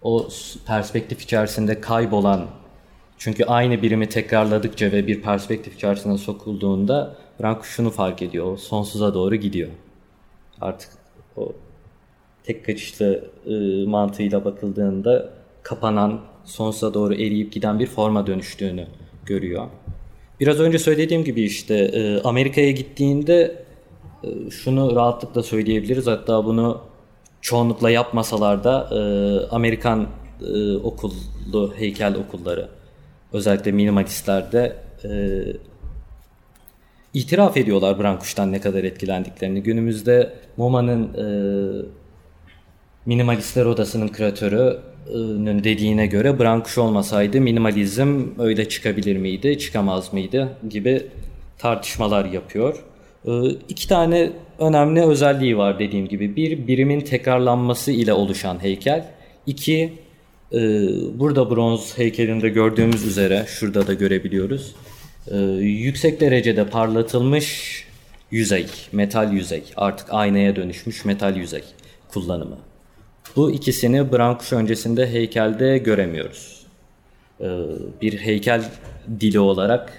o 0.01 0.27
perspektif 0.67 1.21
içerisinde 1.21 1.81
kaybolan 1.81 2.47
çünkü 3.17 3.45
aynı 3.45 3.81
birimi 3.81 4.09
tekrarladıkça 4.09 4.91
ve 4.91 5.07
bir 5.07 5.21
perspektif 5.21 5.75
içerisine 5.75 6.17
sokulduğunda 6.17 7.15
Branko 7.39 7.63
şunu 7.63 7.89
fark 7.89 8.21
ediyor. 8.21 8.57
Sonsuza 8.57 9.13
doğru 9.13 9.35
gidiyor. 9.35 9.69
Artık 10.61 10.89
o 11.37 11.53
tek 12.43 12.65
kaçışlı 12.65 13.29
e, 13.45 13.85
mantığıyla 13.89 14.45
bakıldığında 14.45 15.29
kapanan, 15.63 16.21
sonsuza 16.45 16.93
doğru 16.93 17.13
eriyip 17.13 17.51
giden 17.51 17.79
bir 17.79 17.87
forma 17.87 18.27
dönüştüğünü 18.27 18.87
görüyor. 19.25 19.67
Biraz 20.39 20.59
önce 20.59 20.79
söylediğim 20.79 21.23
gibi 21.23 21.41
işte 21.41 21.75
e, 21.75 22.21
Amerika'ya 22.21 22.71
gittiğinde 22.71 23.55
e, 24.23 24.49
şunu 24.49 24.95
rahatlıkla 24.95 25.43
söyleyebiliriz. 25.43 26.07
Hatta 26.07 26.45
bunu 26.45 26.81
çoğunlukla 27.41 27.89
yapmasalar 27.89 28.63
da 28.63 28.89
e, 28.91 28.99
Amerikan 29.55 30.07
okullu 30.83 31.73
heykel 31.77 32.15
okulları 32.15 32.69
özellikle 33.33 33.71
minimalistlerde 33.71 34.75
itiraf 37.13 37.57
ediyorlar 37.57 37.99
Brankuş'tan 37.99 38.51
ne 38.51 38.61
kadar 38.61 38.83
etkilendiklerini. 38.83 39.63
Günümüzde 39.63 40.33
MoMA'nın 40.57 41.09
Minimalistler 43.05 43.65
Odası'nın 43.65 44.07
küratörünün 44.07 44.77
dediğine 45.63 46.07
göre 46.07 46.39
Brankuş 46.39 46.77
olmasaydı 46.77 47.41
minimalizm 47.41 48.25
öyle 48.39 48.69
çıkabilir 48.69 49.17
miydi, 49.17 49.59
çıkamaz 49.59 50.13
mıydı 50.13 50.57
gibi 50.69 51.03
tartışmalar 51.57 52.25
yapıyor. 52.25 52.83
İki 53.69 53.87
tane 53.87 54.31
önemli 54.59 55.01
özelliği 55.01 55.57
var 55.57 55.79
dediğim 55.79 56.07
gibi. 56.07 56.35
Bir, 56.35 56.67
birimin 56.67 57.01
tekrarlanması 57.01 57.91
ile 57.91 58.13
oluşan 58.13 58.63
heykel. 58.63 59.05
İki, 59.45 59.93
e, 60.53 60.59
burada 61.19 61.49
bronz 61.49 61.97
heykelinde 61.97 62.49
gördüğümüz 62.49 63.05
üzere, 63.05 63.45
şurada 63.47 63.87
da 63.87 63.93
görebiliyoruz. 63.93 64.75
E, 65.31 65.37
yüksek 65.61 66.21
derecede 66.21 66.67
parlatılmış 66.67 67.83
yüzey, 68.31 68.65
metal 68.91 69.33
yüzey. 69.33 69.63
Artık 69.75 70.07
aynaya 70.11 70.55
dönüşmüş 70.55 71.05
metal 71.05 71.35
yüzey 71.35 71.63
kullanımı. 72.13 72.66
Bu 73.35 73.51
ikisini 73.51 74.11
Brankuş 74.11 74.53
öncesinde 74.53 75.07
heykelde 75.11 75.77
göremiyoruz. 75.77 76.65
E, 77.41 77.47
bir 78.01 78.17
heykel 78.17 78.71
dili 79.19 79.39
olarak 79.39 79.93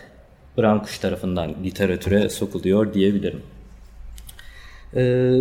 Brankuş 0.59 0.99
tarafından 0.99 1.55
literatüre 1.65 2.29
sokuluyor 2.29 2.95
diyebilirim. 2.95 3.43
Ee, 4.95 5.39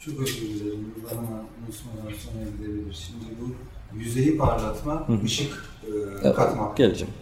Çok 0.00 0.20
özür 0.20 0.40
dilerim. 0.40 0.94
Burada 0.96 1.18
ama 1.18 1.28
unutmadan 1.28 2.16
sonra 2.18 2.44
gidebilir. 2.58 2.94
Şimdi 3.06 3.24
bu 3.40 3.54
yüzeyi 3.98 4.36
parlatma, 4.38 5.06
ışık 5.24 5.64
e, 6.22 6.32
katmak. 6.32 6.76
geleceğim. 6.76 7.14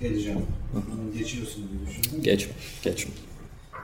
Geleceğim. 0.00 0.46
Geçiyorsun 1.18 1.64
diye 1.70 1.90
düşündüm. 1.90 2.22
Geç, 2.22 2.48
geçim. 2.82 3.10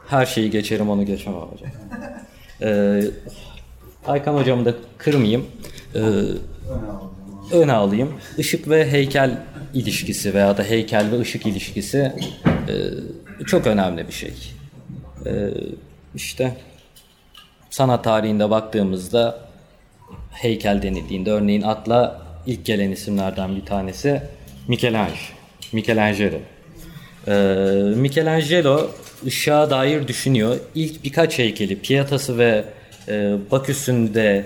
Her 0.06 0.26
şeyi 0.26 0.50
geçerim 0.50 0.90
onu 0.90 1.06
geçemem 1.06 1.40
hocam. 1.40 1.70
Ee, 2.62 3.00
Aykan 4.06 4.34
hocamı 4.34 4.64
da 4.64 4.74
kırmayayım. 4.98 5.46
Ee, 5.94 6.00
Öne 7.52 7.72
alayım. 7.72 8.14
Işık 8.38 8.68
ve 8.68 8.90
heykel 8.90 9.38
ilişkisi 9.74 10.34
veya 10.34 10.56
da 10.56 10.62
heykel 10.62 11.12
ve 11.12 11.20
ışık 11.20 11.46
ilişkisi 11.46 12.12
e, 12.68 12.74
çok 13.46 13.66
önemli 13.66 14.08
bir 14.08 14.12
şey. 14.12 14.34
E, 15.26 15.32
işte 16.14 16.56
sanat 17.70 18.04
tarihinde 18.04 18.50
baktığımızda 18.50 19.38
heykel 20.30 20.82
denildiğinde 20.82 21.30
örneğin 21.30 21.62
akla 21.62 22.22
ilk 22.46 22.64
gelen 22.64 22.90
isimlerden 22.90 23.56
bir 23.56 23.66
tanesi 23.66 24.22
Michelangelo. 24.68 25.16
Michelangelo. 25.72 26.38
Ee, 27.28 27.32
Michelangelo 27.96 28.90
ışığa 29.26 29.70
dair 29.70 30.08
düşünüyor. 30.08 30.56
İlk 30.74 31.04
birkaç 31.04 31.38
heykeli 31.38 31.80
Pietası 31.80 32.38
ve 32.38 32.64
e, 33.08 33.36
Baküs'ünde 33.50 34.44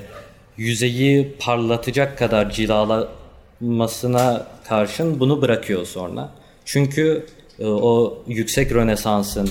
yüzeyi 0.57 1.37
parlatacak 1.39 2.19
kadar 2.19 2.51
cilalamasına 2.51 4.47
karşın 4.69 5.21
bunu 5.21 5.43
bırakıyor 5.43 5.87
sonra. 5.87 6.31
Çünkü 6.65 7.27
e, 7.59 7.67
o 7.67 8.23
yüksek 8.27 8.73
Rönesans'ın 8.73 9.51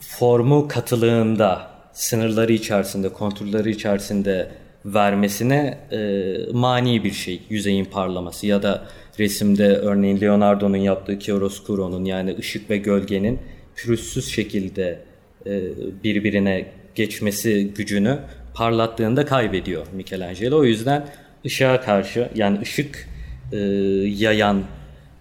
formu 0.00 0.68
katılığında, 0.68 1.70
sınırları 1.92 2.52
içerisinde, 2.52 3.08
konturları 3.08 3.70
içerisinde 3.70 4.63
vermesine 4.84 5.78
e, 5.92 6.36
mani 6.52 7.04
bir 7.04 7.12
şey 7.12 7.42
yüzeyin 7.48 7.84
parlaması 7.84 8.46
ya 8.46 8.62
da 8.62 8.86
resimde 9.18 9.76
örneğin 9.76 10.20
Leonardo'nun 10.20 10.76
yaptığı 10.76 11.18
chiaroscuro'nun 11.18 12.04
yani 12.04 12.36
ışık 12.38 12.70
ve 12.70 12.76
gölgenin 12.76 13.38
pürüzsüz 13.76 14.32
şekilde 14.32 14.98
e, 15.46 15.62
birbirine 16.04 16.66
geçmesi 16.94 17.70
gücünü 17.76 18.18
parlattığında 18.54 19.26
kaybediyor 19.26 19.86
Michelangelo. 19.92 20.58
O 20.58 20.64
yüzden 20.64 21.06
ışığa 21.46 21.80
karşı 21.80 22.28
yani 22.34 22.60
ışık 22.60 23.08
e, 23.52 23.58
yayan 24.06 24.62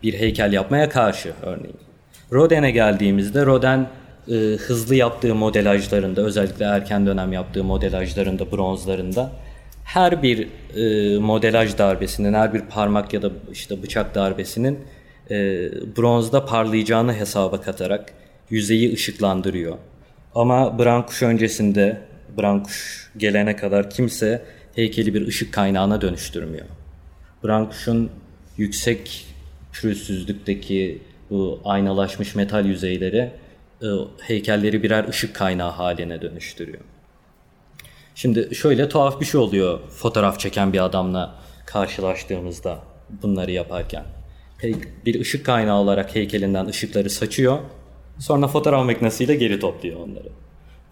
bir 0.03 0.13
heykel 0.13 0.53
yapmaya 0.53 0.89
karşı 0.89 1.33
örneğin. 1.41 1.77
Rodin'e 2.31 2.71
geldiğimizde 2.71 3.45
Rodin 3.45 3.87
e, 4.27 4.57
hızlı 4.57 4.95
yaptığı 4.95 5.35
modelajlarında 5.35 6.21
özellikle 6.21 6.65
erken 6.65 7.05
dönem 7.05 7.33
yaptığı 7.33 7.63
modelajlarında 7.63 8.51
bronzlarında 8.51 9.31
her 9.83 10.23
bir 10.23 10.47
e, 10.75 11.17
modelaj 11.17 11.77
darbesinin 11.77 12.33
her 12.33 12.53
bir 12.53 12.61
parmak 12.61 13.13
ya 13.13 13.21
da 13.21 13.31
işte 13.51 13.83
bıçak 13.83 14.15
darbesinin 14.15 14.79
e, 15.29 15.35
bronzda 15.97 16.45
parlayacağını 16.45 17.13
hesaba 17.13 17.61
katarak 17.61 18.13
yüzeyi 18.49 18.93
ışıklandırıyor. 18.93 19.77
Ama 20.35 20.79
Brankuş 20.79 21.23
öncesinde 21.23 22.01
Brankuş 22.37 23.11
gelene 23.17 23.55
kadar 23.55 23.89
kimse 23.89 24.41
heykeli 24.75 25.13
bir 25.13 25.27
ışık 25.27 25.53
kaynağına 25.53 26.01
dönüştürmüyor. 26.01 26.65
Brankuş'un 27.43 28.11
yüksek 28.57 29.25
pürüzsüzlükteki 29.73 31.01
bu 31.29 31.61
aynalaşmış 31.65 32.35
metal 32.35 32.65
yüzeyleri 32.65 33.31
e, 33.81 33.87
heykelleri 34.21 34.83
birer 34.83 35.07
ışık 35.07 35.35
kaynağı 35.35 35.71
haline 35.71 36.21
dönüştürüyor. 36.21 36.79
Şimdi 38.15 38.55
şöyle 38.55 38.89
tuhaf 38.89 39.19
bir 39.19 39.25
şey 39.25 39.41
oluyor 39.41 39.79
fotoğraf 39.89 40.39
çeken 40.39 40.73
bir 40.73 40.85
adamla 40.85 41.35
karşılaştığımızda 41.65 42.79
bunları 43.21 43.51
yaparken. 43.51 44.03
Bir 45.05 45.21
ışık 45.21 45.45
kaynağı 45.45 45.79
olarak 45.79 46.15
heykelinden 46.15 46.65
ışıkları 46.65 47.09
saçıyor. 47.09 47.59
Sonra 48.19 48.47
fotoğraf 48.47 48.85
makinesiyle 48.85 49.35
geri 49.35 49.59
topluyor 49.59 49.99
onları. 49.99 50.29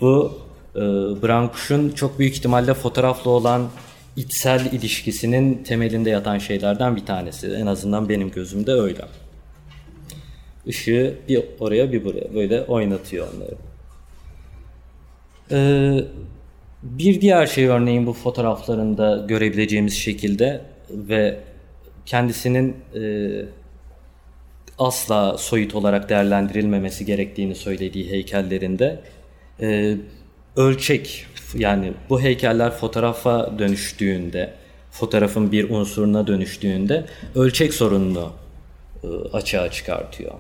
Bu 0.01 0.39
e, 0.75 0.79
Brankuş'un 1.21 1.89
çok 1.89 2.19
büyük 2.19 2.35
ihtimalle 2.35 2.73
fotoğrafla 2.73 3.31
olan 3.31 3.69
içsel 4.15 4.65
ilişkisinin 4.65 5.63
temelinde 5.63 6.09
yatan 6.09 6.37
şeylerden 6.37 6.95
bir 6.95 7.05
tanesi. 7.05 7.47
En 7.47 7.65
azından 7.65 8.09
benim 8.09 8.31
gözümde 8.31 8.71
öyle. 8.71 9.05
Işığı 10.65 11.15
bir 11.29 11.43
oraya 11.59 11.91
bir 11.91 12.05
buraya 12.05 12.33
böyle 12.33 12.61
oynatıyor 12.61 13.27
onları. 13.35 13.55
Ee, 15.51 16.05
bir 16.83 17.21
diğer 17.21 17.47
şey 17.47 17.65
örneğin 17.65 18.07
bu 18.07 18.13
fotoğraflarında 18.13 19.25
görebileceğimiz 19.27 19.93
şekilde 19.93 20.61
ve 20.89 21.39
kendisinin 22.05 22.75
e, 22.95 23.01
asla 24.79 25.37
soyut 25.37 25.75
olarak 25.75 26.09
değerlendirilmemesi 26.09 27.05
gerektiğini 27.05 27.55
söylediği 27.55 28.11
heykellerinde 28.11 28.99
e, 29.61 29.95
ölçek 30.55 31.25
yani 31.55 31.93
bu 32.09 32.21
heykeller 32.21 32.71
fotoğrafa 32.71 33.59
dönüştüğünde 33.59 34.53
fotoğrafın 34.91 35.51
bir 35.51 35.69
unsuruna 35.69 36.27
dönüştüğünde 36.27 37.05
ölçek 37.35 37.73
sorununu 37.73 38.31
e, 39.03 39.07
açığa 39.33 39.71
çıkartıyor. 39.71 40.33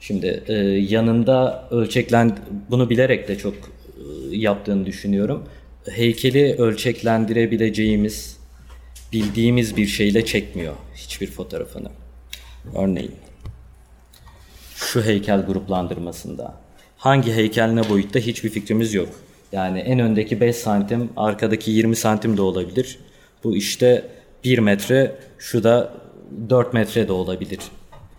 Şimdi 0.00 0.42
e, 0.46 0.54
yanında 0.64 1.68
ölçeklen 1.70 2.38
bunu 2.70 2.90
bilerek 2.90 3.28
de 3.28 3.38
çok 3.38 3.54
yaptığını 4.30 4.86
düşünüyorum. 4.86 5.44
Heykeli 5.90 6.54
ölçeklendirebileceğimiz 6.54 8.36
bildiğimiz 9.12 9.76
bir 9.76 9.86
şeyle 9.86 10.24
çekmiyor 10.24 10.74
hiçbir 10.94 11.26
fotoğrafını. 11.26 11.88
Örneğin 12.74 13.14
şu 14.74 15.02
heykel 15.02 15.46
gruplandırmasında 15.46 16.54
hangi 16.96 17.32
heykel 17.32 17.72
ne 17.72 17.88
boyutta 17.88 18.18
hiçbir 18.18 18.50
fikrimiz 18.50 18.94
yok. 18.94 19.08
Yani 19.52 19.78
en 19.78 19.98
öndeki 19.98 20.40
5 20.40 20.56
santim, 20.56 21.10
arkadaki 21.16 21.70
20 21.70 21.96
santim 21.96 22.36
de 22.36 22.42
olabilir. 22.42 22.98
Bu 23.44 23.56
işte 23.56 24.10
1 24.44 24.58
metre, 24.58 25.16
şu 25.38 25.64
da 25.64 25.94
4 26.50 26.74
metre 26.74 27.08
de 27.08 27.12
olabilir. 27.12 27.58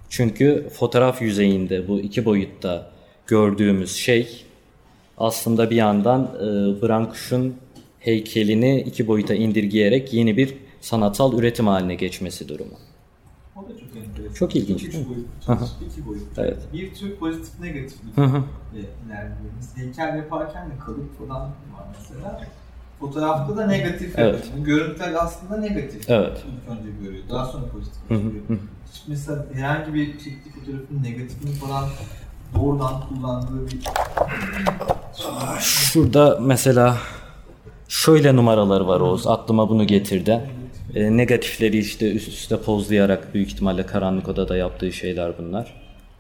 Çünkü 0.10 0.70
fotoğraf 0.74 1.22
yüzeyinde 1.22 1.88
bu 1.88 2.00
iki 2.00 2.26
boyutta 2.26 2.92
gördüğümüz 3.28 3.96
şey 3.96 4.46
aslında 5.18 5.70
bir 5.70 5.76
yandan 5.76 6.24
e, 6.24 6.42
Brankuş'un 6.82 7.56
heykelini 8.00 8.82
iki 8.82 9.08
boyuta 9.08 9.34
indirgeyerek 9.34 10.14
yeni 10.14 10.38
bir 10.38 10.56
sanatsal 10.82 11.40
üretim 11.40 11.68
haline 11.68 11.96
geçmesi 11.96 12.50
durumu. 12.50 12.74
O 13.56 13.62
da 13.62 13.78
çok 13.78 14.04
enteresan. 14.04 14.34
Çok 14.34 14.56
ilginç, 14.56 14.84
Üç 14.84 14.94
çalışıp 15.46 15.82
iki 15.92 16.08
boyutlu. 16.08 16.42
Evet. 16.42 16.58
Bir 16.74 16.94
tür 16.94 17.16
pozitif 17.16 17.60
negatif 17.60 17.98
Hı 18.16 18.22
hı. 18.22 18.44
ilerliyoruz. 18.74 19.76
Heykel 19.76 20.18
yaparken 20.18 20.70
de 20.70 20.74
kalıp 20.86 21.20
falan 21.20 21.42
var 21.42 21.86
mesela. 22.00 22.42
Fotoğrafta 23.00 23.58
da 23.58 23.68
negatif. 23.68 24.14
Evet. 24.20 24.52
Bu 24.60 24.64
görüntüler 24.64 25.14
aslında 25.20 25.58
negatif. 25.58 26.10
Evet. 26.10 26.38
İlk 26.48 26.78
önce 26.78 26.90
görüyor. 27.04 27.24
Daha 27.30 27.46
sonra 27.46 27.66
pozitif 27.68 28.10
görüyor. 28.10 28.32
mesela 29.08 29.46
herhangi 29.54 29.94
bir 29.94 30.06
çektiği 30.12 30.52
fotoğrafın 30.52 31.04
negatifini 31.04 31.52
falan 31.52 31.90
doğrudan 32.56 33.02
kullandığı 33.10 33.68
bir 33.68 33.80
Şurada 35.60 36.38
mesela 36.42 36.98
şöyle 37.88 38.36
numaraları 38.36 38.88
var 38.88 39.00
Oğuz. 39.00 39.28
Aklıma 39.28 39.70
bunu 39.70 39.88
getirdi. 39.88 40.50
E, 40.96 41.18
negatifleri 41.18 41.78
işte 41.78 42.12
üst 42.12 42.28
üste 42.28 42.62
pozlayarak 42.62 43.34
büyük 43.34 43.50
ihtimalle 43.50 43.86
karanlık 43.86 44.28
odada 44.30 44.58
yaptığı 44.58 44.92
şeyler 44.92 45.38
bunlar. 45.38 45.74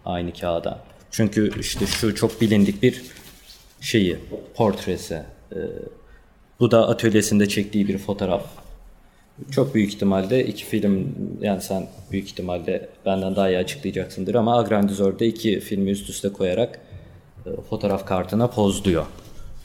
aynı 0.05 0.33
kağıda. 0.33 0.79
Çünkü 1.11 1.59
işte 1.59 1.85
şu 1.87 2.15
çok 2.15 2.41
bilindik 2.41 2.83
bir 2.83 3.01
şeyi, 3.81 4.17
portresi. 4.55 5.23
Ee, 5.51 5.57
bu 6.59 6.71
da 6.71 6.87
atölyesinde 6.87 7.47
çektiği 7.47 7.87
bir 7.87 7.97
fotoğraf. 7.97 8.43
Çok 9.51 9.75
büyük 9.75 9.93
ihtimalle 9.93 10.45
iki 10.45 10.65
film, 10.65 11.15
yani 11.41 11.61
sen 11.61 11.87
büyük 12.11 12.25
ihtimalle 12.25 12.89
benden 13.05 13.35
daha 13.35 13.49
iyi 13.49 13.57
açıklayacaksındır 13.57 14.35
ama 14.35 14.59
Agrandizör'de 14.59 15.27
iki 15.27 15.59
filmi 15.59 15.89
üst 15.89 16.09
üste 16.09 16.29
koyarak 16.29 16.79
e, 17.45 17.49
fotoğraf 17.69 18.05
kartına 18.05 18.47
pozluyor. 18.47 19.05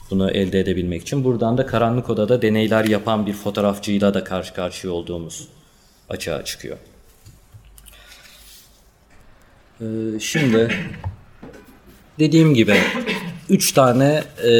Bunu 0.09 0.31
elde 0.31 0.59
edebilmek 0.59 1.01
için. 1.01 1.23
Buradan 1.23 1.57
da 1.57 1.65
karanlık 1.65 2.09
odada 2.09 2.41
deneyler 2.41 2.85
yapan 2.85 3.25
bir 3.25 3.33
fotoğrafçıyla 3.33 4.13
da 4.13 4.23
karşı 4.23 4.53
karşıya 4.53 4.93
olduğumuz 4.93 5.47
açığa 6.09 6.45
çıkıyor. 6.45 6.77
Ee, 9.81 9.85
şimdi 10.19 10.71
dediğim 12.19 12.53
gibi 12.53 12.75
üç 13.49 13.71
tane 13.71 14.23
e, 14.43 14.51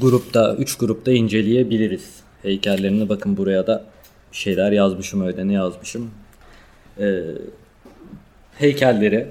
grupta, 0.00 0.56
üç 0.56 0.78
grupta 0.78 1.12
inceleyebiliriz 1.12 2.19
heykellerini. 2.42 3.08
Bakın 3.08 3.36
buraya 3.36 3.66
da 3.66 3.84
şeyler 4.32 4.72
yazmışım 4.72 5.26
öyle 5.26 5.48
ne 5.48 5.52
yazmışım. 5.52 6.10
Ee, 7.00 7.22
heykelleri, 8.58 9.28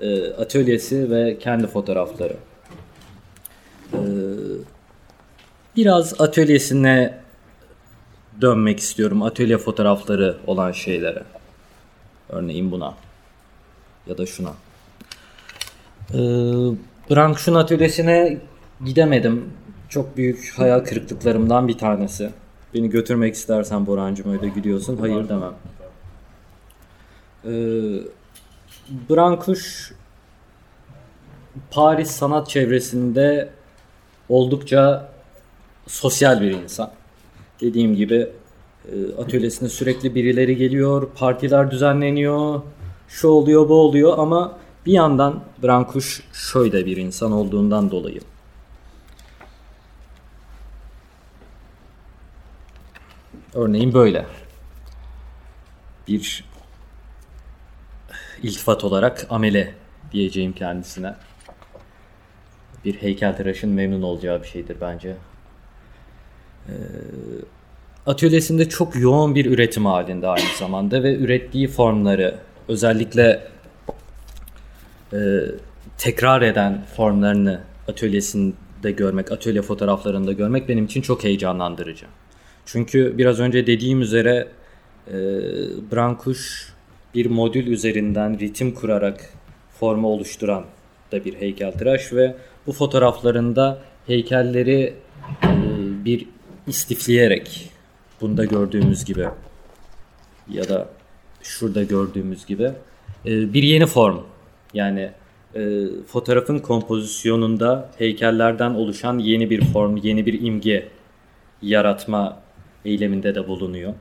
e, 0.00 0.30
atölyesi 0.32 1.10
ve 1.10 1.38
kendi 1.38 1.66
fotoğrafları. 1.66 2.36
Ee, 3.92 3.98
biraz 5.76 6.20
atölyesine 6.20 7.18
dönmek 8.40 8.80
istiyorum. 8.80 9.22
Atölye 9.22 9.58
fotoğrafları 9.58 10.36
olan 10.46 10.72
şeylere. 10.72 11.22
Örneğin 12.28 12.70
buna. 12.70 12.94
Ya 14.06 14.18
da 14.18 14.26
şuna. 14.26 14.52
Ee, 16.10 16.16
Branch'un 17.10 17.54
atölyesine 17.54 18.38
gidemedim. 18.84 19.52
Çok 19.88 20.16
büyük 20.16 20.52
hayal 20.56 20.80
kırıklıklarımdan 20.80 21.68
bir 21.68 21.78
tanesi. 21.78 22.30
Beni 22.74 22.90
götürmek 22.90 23.34
istersen 23.34 23.86
Borancım 23.86 24.32
öyle 24.32 24.48
gidiyorsun. 24.48 24.96
Hayır 24.96 25.28
demem. 25.28 25.54
Ee, 27.44 27.50
Brankuş 29.10 29.92
Paris 31.70 32.10
sanat 32.10 32.48
çevresinde 32.48 33.50
oldukça 34.28 35.12
sosyal 35.86 36.40
bir 36.40 36.50
insan. 36.50 36.90
Dediğim 37.60 37.94
gibi 37.94 38.28
e, 38.84 39.14
atölyesine 39.18 39.68
sürekli 39.68 40.14
birileri 40.14 40.56
geliyor, 40.56 41.08
partiler 41.14 41.70
düzenleniyor, 41.70 42.62
şu 43.08 43.28
oluyor 43.28 43.68
bu 43.68 43.74
oluyor 43.74 44.18
ama 44.18 44.58
bir 44.86 44.92
yandan 44.92 45.40
Brankuş 45.62 46.22
şöyle 46.32 46.86
bir 46.86 46.96
insan 46.96 47.32
olduğundan 47.32 47.90
dolayı. 47.90 48.20
Örneğin 53.54 53.94
böyle. 53.94 54.26
Bir 56.08 56.44
iltifat 58.42 58.84
olarak 58.84 59.26
amele 59.30 59.74
diyeceğim 60.12 60.52
kendisine. 60.52 61.14
Bir 62.84 62.94
heykeltıraşın 62.94 63.70
memnun 63.70 64.02
olacağı 64.02 64.42
bir 64.42 64.48
şeydir 64.48 64.76
bence. 64.80 65.16
Ee, 66.68 66.72
atölyesinde 68.06 68.68
çok 68.68 68.96
yoğun 68.96 69.34
bir 69.34 69.46
üretim 69.46 69.86
halinde 69.86 70.28
aynı 70.28 70.56
zamanda 70.58 71.02
ve 71.02 71.16
ürettiği 71.16 71.68
formları 71.68 72.38
özellikle 72.68 73.48
e, 75.12 75.18
tekrar 75.98 76.42
eden 76.42 76.84
formlarını 76.96 77.60
atölyesinde 77.88 78.90
görmek, 78.90 79.32
atölye 79.32 79.62
fotoğraflarında 79.62 80.32
görmek 80.32 80.68
benim 80.68 80.84
için 80.84 81.02
çok 81.02 81.24
heyecanlandırıcı. 81.24 82.06
Çünkü 82.66 83.18
biraz 83.18 83.40
önce 83.40 83.66
dediğim 83.66 84.02
üzere 84.02 84.48
e, 85.08 85.14
Brankuş 85.92 86.72
bir 87.14 87.26
modül 87.26 87.66
üzerinden 87.66 88.38
ritim 88.38 88.74
kurarak 88.74 89.32
formu 89.80 90.08
oluşturan 90.08 90.64
da 91.12 91.24
bir 91.24 91.34
heykeltıraş 91.34 92.12
ve 92.12 92.36
bu 92.66 92.72
fotoğraflarında 92.72 93.78
heykelleri 94.06 94.94
e, 95.44 95.50
bir 96.04 96.26
istifleyerek 96.66 97.70
bunda 98.20 98.44
gördüğümüz 98.44 99.04
gibi 99.04 99.26
ya 100.48 100.68
da 100.68 100.88
şurada 101.42 101.82
gördüğümüz 101.82 102.46
gibi 102.46 102.70
e, 103.26 103.52
bir 103.52 103.62
yeni 103.62 103.86
form. 103.86 104.18
Yani 104.74 105.10
e, 105.54 105.86
fotoğrafın 106.06 106.58
kompozisyonunda 106.58 107.90
heykellerden 107.98 108.70
oluşan 108.70 109.18
yeni 109.18 109.50
bir 109.50 109.64
form, 109.64 109.96
yeni 109.96 110.26
bir 110.26 110.42
imge 110.42 110.88
yaratma 111.62 112.41
eyleminde 112.84 113.34
de 113.34 113.48
bulunuyor. 113.48 113.94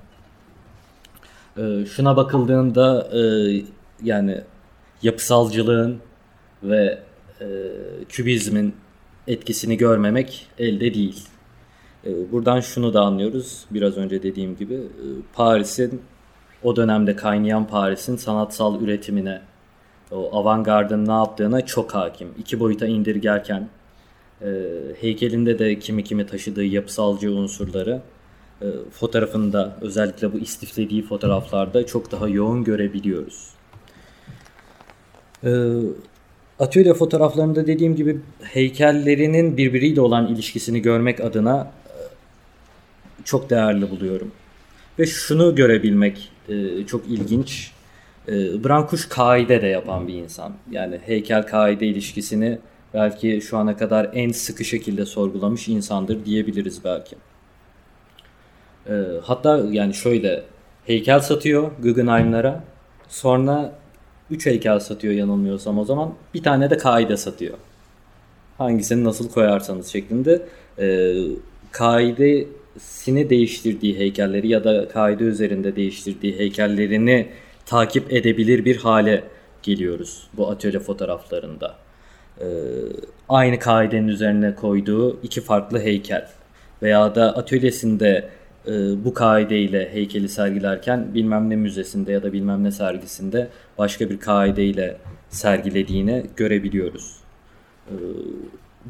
E, 1.58 1.86
şuna 1.86 2.18
bakıldığında 2.18 3.10
e, 3.14 3.22
yani 4.04 4.42
yapısalcılığın 5.02 6.00
ve 6.64 7.00
e, 7.42 7.48
kübizmin 8.10 8.76
etkisini 9.28 9.78
görmemek 9.78 10.48
elde 10.60 10.94
değil. 10.94 11.24
E, 12.06 12.32
buradan 12.32 12.60
şunu 12.60 12.94
da 12.94 13.02
anlıyoruz. 13.02 13.66
Biraz 13.72 13.98
önce 13.98 14.24
dediğim 14.24 14.56
gibi 14.56 14.74
e, 14.74 15.06
Paris'in 15.34 16.02
o 16.64 16.76
dönemde 16.76 17.16
kaynayan 17.16 17.68
Paris'in 17.68 18.16
sanatsal 18.16 18.82
üretimine 18.82 19.42
o 20.12 20.38
avantgardın 20.38 21.06
ne 21.08 21.12
yaptığına 21.12 21.66
çok 21.66 21.96
hakim. 21.96 22.28
İki 22.40 22.60
boyuta 22.60 22.86
indirgerken 22.86 23.70
e, 24.42 24.50
heykelinde 25.02 25.60
de 25.60 25.80
kimi 25.80 26.04
kimi 26.04 26.26
taşıdığı 26.26 26.64
yapısalcı 26.64 27.32
unsurları 27.32 28.02
fotoğrafında 28.92 29.78
özellikle 29.82 30.34
bu 30.34 30.40
istiflediği 30.40 31.04
fotoğraflarda 31.04 31.86
çok 31.86 32.12
daha 32.12 32.28
yoğun 32.28 32.64
görebiliyoruz. 32.64 33.50
E, 35.44 35.52
atölye 36.60 36.94
fotoğraflarında 36.94 37.68
dediğim 37.68 37.96
gibi 37.96 38.20
heykellerinin 38.42 39.58
birbiriyle 39.58 40.02
olan 40.02 40.28
ilişkisini 40.28 40.82
görmek 40.82 41.20
adına 41.20 41.72
e, 41.88 41.96
çok 43.26 43.50
değerli 43.50 43.90
buluyorum. 43.90 44.32
Ve 45.00 45.06
şunu 45.06 45.56
görebilmek 45.56 46.32
e, 46.50 46.86
çok 46.86 47.08
ilginç. 47.08 47.72
E, 48.28 48.64
Brankuş 48.64 49.10
kaide 49.10 49.62
de 49.62 49.68
yapan 49.68 50.08
bir 50.08 50.14
insan. 50.14 50.54
Yani 50.72 51.00
heykel 51.06 51.48
kaide 51.48 51.88
ilişkisini 51.88 52.60
belki 52.94 53.42
şu 53.42 53.58
ana 53.58 53.78
kadar 53.78 54.10
en 54.14 54.32
sıkı 54.32 54.66
şekilde 54.66 55.06
sorgulamış 55.06 55.68
insandır 55.68 56.26
diyebiliriz 56.26 56.84
belki. 56.84 57.16
E, 58.90 58.94
hatta 59.24 59.62
yani 59.72 59.94
şöyle 59.94 60.44
heykel 60.86 61.20
satıyor 61.20 61.72
Guggenheim'lara. 61.84 62.64
Sonra 63.10 63.72
3 64.30 64.46
heykel 64.46 64.80
satıyor 64.80 65.14
yanılmıyorsam 65.14 65.80
o 65.80 65.86
zaman. 65.86 66.14
Bir 66.34 66.44
tane 66.44 66.70
de 66.70 66.78
kaide 66.78 67.18
satıyor. 67.18 67.58
Hangisini 68.58 69.04
nasıl 69.04 69.30
koyarsanız 69.30 69.88
şeklinde. 69.88 70.42
E, 70.80 71.16
kaidesini 71.72 73.30
değiştirdiği 73.30 74.00
heykelleri 74.00 74.48
ya 74.48 74.64
da 74.64 74.88
kaide 74.88 75.24
üzerinde 75.24 75.76
değiştirdiği 75.76 76.40
heykellerini 76.40 77.28
takip 77.66 78.14
edebilir 78.14 78.66
bir 78.66 78.78
hale 78.78 79.24
geliyoruz 79.64 80.28
bu 80.34 80.50
atölye 80.50 80.80
fotoğraflarında. 80.80 81.76
Ee, 82.40 82.46
aynı 83.30 83.60
kaidenin 83.60 84.08
üzerine 84.08 84.56
koyduğu 84.56 85.20
iki 85.24 85.42
farklı 85.42 85.80
heykel 85.80 86.28
veya 86.82 87.16
da 87.16 87.38
atölyesinde 87.38 88.30
e, 88.68 89.06
bu 89.06 89.14
kaideyle 89.14 89.94
heykeli 89.94 90.30
sergilerken 90.30 91.14
bilmem 91.14 91.50
ne 91.50 91.56
müzesinde 91.56 92.12
ya 92.12 92.24
da 92.24 92.34
bilmem 92.34 92.64
ne 92.64 92.72
sergisinde 92.72 93.48
başka 93.78 94.10
bir 94.10 94.20
kaideyle 94.20 94.98
sergilediğini 95.30 96.26
görebiliyoruz. 96.36 97.18
Ee, 97.88 97.94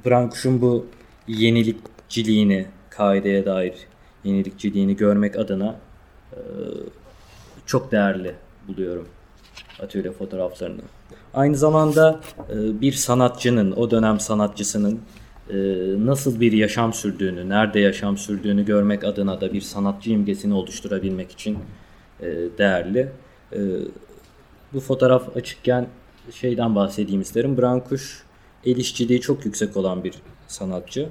Brankuş'un 0.05 0.61
bu 0.61 0.85
yenilikçiliğini, 1.27 2.65
kaideye 2.89 3.45
dair 3.45 3.73
yenilikçiliğini 4.23 4.95
görmek 4.95 5.35
adına 5.39 5.75
e, 6.33 6.39
çok 7.65 7.91
değerli 7.91 8.35
buluyorum 8.67 9.07
atölye 9.83 10.11
fotoğraflarını. 10.11 10.81
Aynı 11.33 11.55
zamanda 11.55 12.19
e, 12.49 12.81
bir 12.81 12.93
sanatçının, 12.93 13.71
o 13.71 13.91
dönem 13.91 14.19
sanatçısının 14.19 14.95
e, 14.95 15.20
nasıl 15.97 16.39
bir 16.39 16.51
yaşam 16.51 16.93
sürdüğünü, 16.93 17.49
nerede 17.49 17.79
yaşam 17.79 18.17
sürdüğünü 18.17 18.65
görmek 18.65 19.03
adına 19.03 19.41
da 19.41 19.53
bir 19.53 19.61
sanatçı 19.61 20.09
imgesini 20.09 20.53
oluşturabilmek 20.53 21.31
için 21.31 21.57
e, 22.19 22.27
değerli. 22.57 23.11
Bu 24.73 24.79
fotoğraf 24.79 25.37
açıkken 25.37 25.87
şeyden 26.31 26.75
bahsedeyim 26.75 27.21
isterim. 27.21 27.57
Brankuş 27.57 28.23
el 28.65 28.77
işçiliği 28.77 29.21
çok 29.21 29.45
yüksek 29.45 29.77
olan 29.77 30.03
bir 30.03 30.13
sanatçı 30.47 31.09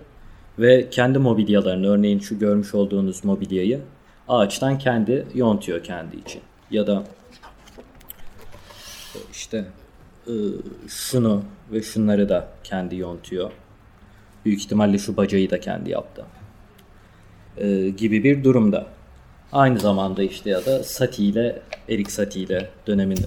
ve 0.59 0.91
kendi 0.91 1.19
mobilyalarını 1.19 1.89
örneğin 1.89 2.19
şu 2.19 2.39
görmüş 2.39 2.75
olduğunuz 2.75 3.25
mobilyayı 3.25 3.81
ağaçtan 4.29 4.79
kendi 4.79 5.27
yontuyor 5.35 5.85
kendi 5.85 6.17
için. 6.17 6.43
Ya 6.71 6.87
da 6.87 7.05
işte 9.33 9.65
e, 10.27 10.35
şunu 10.89 11.43
ve 11.73 11.83
şunları 11.83 12.29
da 12.29 12.49
kendi 12.65 12.97
yontuyor. 12.97 13.51
Büyük 14.45 14.61
ihtimalle 14.61 14.99
şu 14.99 15.17
bacayı 15.17 15.51
da 15.51 15.61
kendi 15.61 15.91
yaptı. 15.91 16.25
E, 17.57 17.89
gibi 17.89 18.25
bir 18.25 18.45
durumda. 18.45 18.87
Aynı 19.53 19.79
zamanda 19.79 20.23
işte 20.23 20.51
ya 20.51 20.67
da 20.67 20.85
Satie 20.85 21.25
ile 21.25 21.63
Erik 21.89 22.11
Satie 22.11 22.43
ile 22.43 22.71
dönemin 22.87 23.19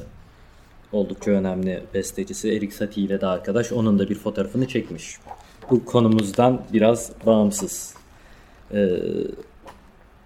oldukça 0.92 1.32
önemli 1.32 1.84
bestecisi 1.94 2.52
Erik 2.56 2.74
Satie 2.74 3.04
ile 3.04 3.22
de 3.22 3.26
arkadaş. 3.26 3.72
Onun 3.72 4.00
da 4.00 4.10
bir 4.10 4.16
fotoğrafını 4.16 4.68
çekmiş. 4.68 5.18
Bu 5.70 5.86
konumuzdan 5.86 6.62
biraz 6.74 7.12
bağımsız. 7.26 7.94
Ee, 8.74 9.00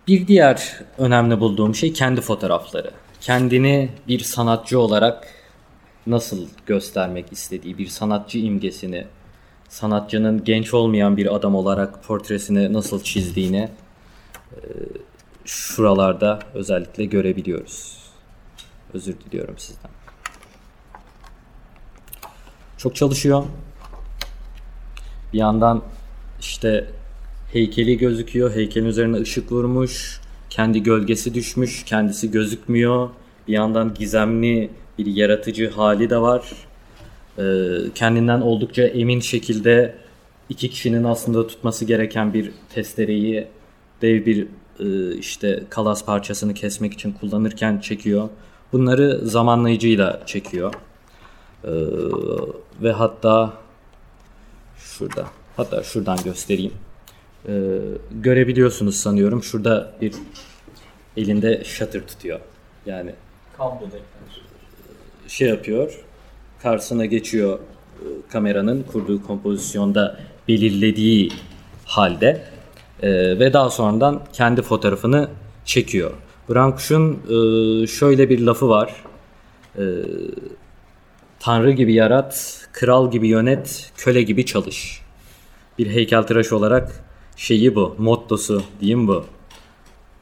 bir 0.07 0.27
diğer 0.27 0.79
önemli 0.97 1.39
bulduğum 1.39 1.75
şey 1.75 1.93
kendi 1.93 2.21
fotoğrafları. 2.21 2.91
Kendini 3.21 3.89
bir 4.07 4.19
sanatçı 4.19 4.79
olarak 4.79 5.27
nasıl 6.07 6.47
göstermek 6.65 7.31
istediği, 7.31 7.77
bir 7.77 7.87
sanatçı 7.87 8.37
imgesini, 8.37 9.05
sanatçının 9.69 10.43
genç 10.43 10.73
olmayan 10.73 11.17
bir 11.17 11.35
adam 11.35 11.55
olarak 11.55 12.03
portresini 12.03 12.73
nasıl 12.73 13.03
çizdiğini 13.03 13.69
e, 14.51 14.59
şuralarda 15.45 16.39
özellikle 16.53 17.05
görebiliyoruz. 17.05 17.97
Özür 18.93 19.15
diliyorum 19.19 19.55
sizden. 19.57 19.91
Çok 22.77 22.95
çalışıyor. 22.95 23.43
Bir 25.33 25.37
yandan 25.37 25.83
işte 26.39 26.89
heykeli 27.53 27.97
gözüküyor. 27.97 28.55
Heykelin 28.55 28.85
üzerine 28.85 29.17
ışık 29.17 29.51
vurmuş. 29.51 30.21
Kendi 30.49 30.83
gölgesi 30.83 31.33
düşmüş. 31.33 31.83
Kendisi 31.85 32.31
gözükmüyor. 32.31 33.09
Bir 33.47 33.53
yandan 33.53 33.93
gizemli 33.93 34.71
bir 34.97 35.05
yaratıcı 35.05 35.69
hali 35.69 36.09
de 36.09 36.21
var. 36.21 36.51
Ee, 37.39 37.43
kendinden 37.95 38.41
oldukça 38.41 38.83
emin 38.83 39.19
şekilde 39.19 39.95
iki 40.49 40.69
kişinin 40.69 41.03
aslında 41.03 41.47
tutması 41.47 41.85
gereken 41.85 42.33
bir 42.33 42.51
testereyi 42.69 43.47
dev 44.01 44.25
bir 44.25 44.47
e, 44.79 45.17
işte 45.17 45.63
kalas 45.69 46.05
parçasını 46.05 46.53
kesmek 46.53 46.93
için 46.93 47.11
kullanırken 47.11 47.79
çekiyor. 47.79 48.29
Bunları 48.73 49.19
zamanlayıcıyla 49.23 50.21
çekiyor. 50.25 50.73
Ee, 51.63 51.69
ve 52.81 52.91
hatta 52.91 53.53
şurada 54.77 55.27
hatta 55.57 55.83
şuradan 55.83 56.17
göstereyim. 56.23 56.73
Ee, 57.47 57.79
görebiliyorsunuz 58.11 58.95
sanıyorum. 58.95 59.43
Şurada 59.43 59.93
bir 60.01 60.13
elinde 61.17 61.63
shutter 61.63 62.07
tutuyor. 62.07 62.39
Yani 62.85 63.13
şey 65.27 65.47
yapıyor. 65.47 66.06
Karşısına 66.63 67.05
geçiyor 67.05 67.59
e, 67.59 68.05
kameranın 68.31 68.83
kurduğu 68.83 69.23
kompozisyonda 69.23 70.19
belirlediği 70.47 71.31
halde 71.85 72.43
e, 73.01 73.09
ve 73.39 73.53
daha 73.53 73.69
sonradan 73.69 74.21
kendi 74.33 74.61
fotoğrafını 74.61 75.29
çekiyor. 75.65 76.11
Brankuş'un 76.49 77.13
e, 77.13 77.87
şöyle 77.87 78.29
bir 78.29 78.39
lafı 78.39 78.69
var. 78.69 78.95
E, 79.77 79.83
Tanrı 81.39 81.71
gibi 81.71 81.93
yarat, 81.93 82.67
kral 82.73 83.11
gibi 83.11 83.27
yönet, 83.27 83.91
köle 83.97 84.21
gibi 84.21 84.45
çalış. 84.45 85.01
Bir 85.77 85.87
heykeltıraş 85.87 86.53
olarak 86.53 87.03
şeyi 87.35 87.75
bu, 87.75 87.95
mottosu 87.97 88.63
diyeyim 88.81 89.07
bu. 89.07 89.25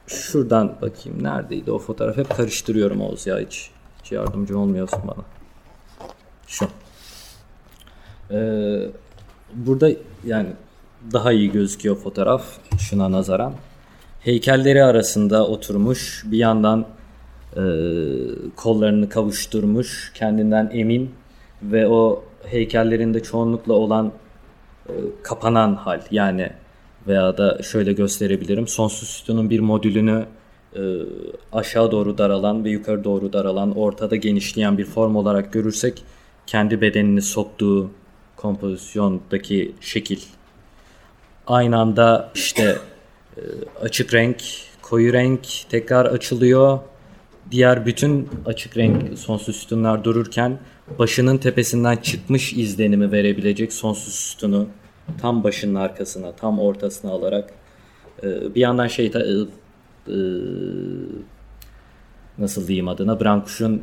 Şuradan 0.06 0.76
bakayım 0.82 1.22
neredeydi 1.22 1.70
o 1.70 1.78
fotoğraf? 1.78 2.16
Hep 2.16 2.36
karıştırıyorum 2.36 3.00
Oğuz 3.00 3.26
ya 3.26 3.38
hiç, 3.38 3.70
hiç 4.02 4.12
yardımcı 4.12 4.58
olmuyorsun 4.58 5.00
bana. 5.06 5.35
Şu. 6.46 6.68
Ee, 8.30 8.90
burada 9.54 9.90
yani 10.26 10.48
daha 11.12 11.32
iyi 11.32 11.52
gözüküyor 11.52 11.96
fotoğraf 11.96 12.44
şuna 12.78 13.12
nazaran. 13.12 13.52
Heykelleri 14.20 14.84
arasında 14.84 15.46
oturmuş 15.46 16.24
bir 16.26 16.38
yandan 16.38 16.86
e, 17.56 17.62
kollarını 18.56 19.08
kavuşturmuş 19.08 20.12
kendinden 20.14 20.70
emin 20.72 21.10
ve 21.62 21.88
o 21.88 22.24
heykellerinde 22.44 23.22
çoğunlukla 23.22 23.72
olan 23.72 24.12
e, 24.88 24.92
kapanan 25.22 25.74
hal 25.74 26.00
yani 26.10 26.50
veya 27.06 27.38
da 27.38 27.62
şöyle 27.62 27.92
gösterebilirim 27.92 28.68
sonsuz 28.68 29.08
sütunun 29.08 29.50
bir 29.50 29.60
modülünü 29.60 30.26
e, 30.76 30.82
aşağı 31.52 31.90
doğru 31.90 32.18
daralan 32.18 32.64
ve 32.64 32.70
yukarı 32.70 33.04
doğru 33.04 33.32
daralan 33.32 33.76
ortada 33.78 34.16
genişleyen 34.16 34.78
bir 34.78 34.84
form 34.84 35.16
olarak 35.16 35.52
görürsek 35.52 36.04
kendi 36.46 36.80
bedenini 36.80 37.22
soktuğu 37.22 37.90
kompozisyondaki 38.36 39.74
şekil. 39.80 40.20
Aynı 41.46 41.78
anda 41.78 42.30
işte 42.34 42.78
e, 43.36 43.42
açık 43.80 44.14
renk 44.14 44.42
koyu 44.82 45.12
renk 45.12 45.40
tekrar 45.68 46.06
açılıyor. 46.06 46.78
Diğer 47.50 47.86
bütün 47.86 48.28
açık 48.46 48.76
renk 48.76 49.18
sonsuz 49.18 49.56
sütunlar 49.56 50.04
dururken 50.04 50.58
başının 50.98 51.38
tepesinden 51.38 51.96
çıkmış 51.96 52.52
izlenimi 52.52 53.12
verebilecek 53.12 53.72
sonsuz 53.72 54.14
sütunu 54.14 54.68
tam 55.20 55.44
başının 55.44 55.74
arkasına, 55.74 56.32
tam 56.32 56.58
ortasına 56.58 57.10
alarak 57.10 57.50
e, 58.22 58.54
bir 58.54 58.60
yandan 58.60 58.86
şey 58.86 59.06
e, 59.06 59.12
nasıl 62.38 62.68
diyeyim 62.68 62.88
adına 62.88 63.20
Brankuş'un 63.20 63.82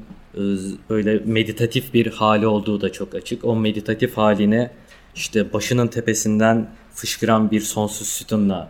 böyle 0.89 1.19
meditatif 1.25 1.93
bir 1.93 2.07
hali 2.07 2.47
olduğu 2.47 2.81
da 2.81 2.91
çok 2.91 3.15
açık. 3.15 3.45
O 3.45 3.55
meditatif 3.55 4.17
haline 4.17 4.71
işte 5.15 5.53
başının 5.53 5.87
tepesinden 5.87 6.69
fışkıran 6.93 7.51
bir 7.51 7.61
sonsuz 7.61 8.07
sütunla 8.07 8.69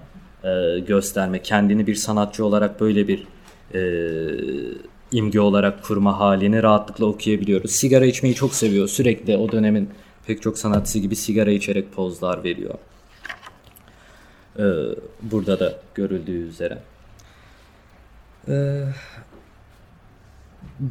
gösterme, 0.88 1.42
kendini 1.42 1.88
bir 1.88 1.96
sanatçı 1.96 2.46
olarak 2.46 2.82
böyle 2.82 3.08
bir 3.08 3.24
imge 5.12 5.40
olarak 5.40 5.84
kurma 5.84 6.20
halini 6.20 6.64
rahatlıkla 6.64 7.06
okuyabiliyoruz. 7.06 7.72
Sigara 7.72 8.06
içmeyi 8.06 8.36
çok 8.36 8.56
seviyor. 8.56 8.88
Sürekli 8.88 9.38
o 9.38 9.52
dönemin 9.52 9.90
pek 10.28 10.42
çok 10.42 10.58
sanatçısı 10.58 11.00
gibi 11.00 11.16
sigara 11.16 11.52
içerek 11.52 11.94
pozlar 11.94 12.44
veriyor. 12.44 12.76
Ee, 14.60 14.64
burada 15.22 15.60
da 15.60 15.80
görüldüğü 15.96 16.48
üzere. 16.48 16.78
Ee, 18.48 18.84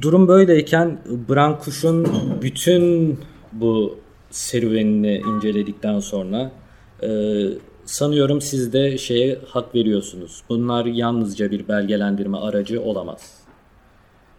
durum 0.00 0.28
böyleyken 0.28 0.98
Brankuş'un 1.28 2.06
bütün 2.42 3.18
bu 3.52 3.98
serüvenini 4.30 5.16
inceledikten 5.16 6.00
sonra 6.00 6.52
e, 7.02 7.08
sanıyorum 7.84 8.40
siz 8.40 8.72
de 8.72 8.98
şeye 8.98 9.38
hak 9.46 9.74
veriyorsunuz. 9.74 10.42
Bunlar 10.48 10.84
yalnızca 10.84 11.50
bir 11.50 11.68
belgelendirme 11.68 12.38
aracı 12.38 12.82
olamaz. 12.82 13.42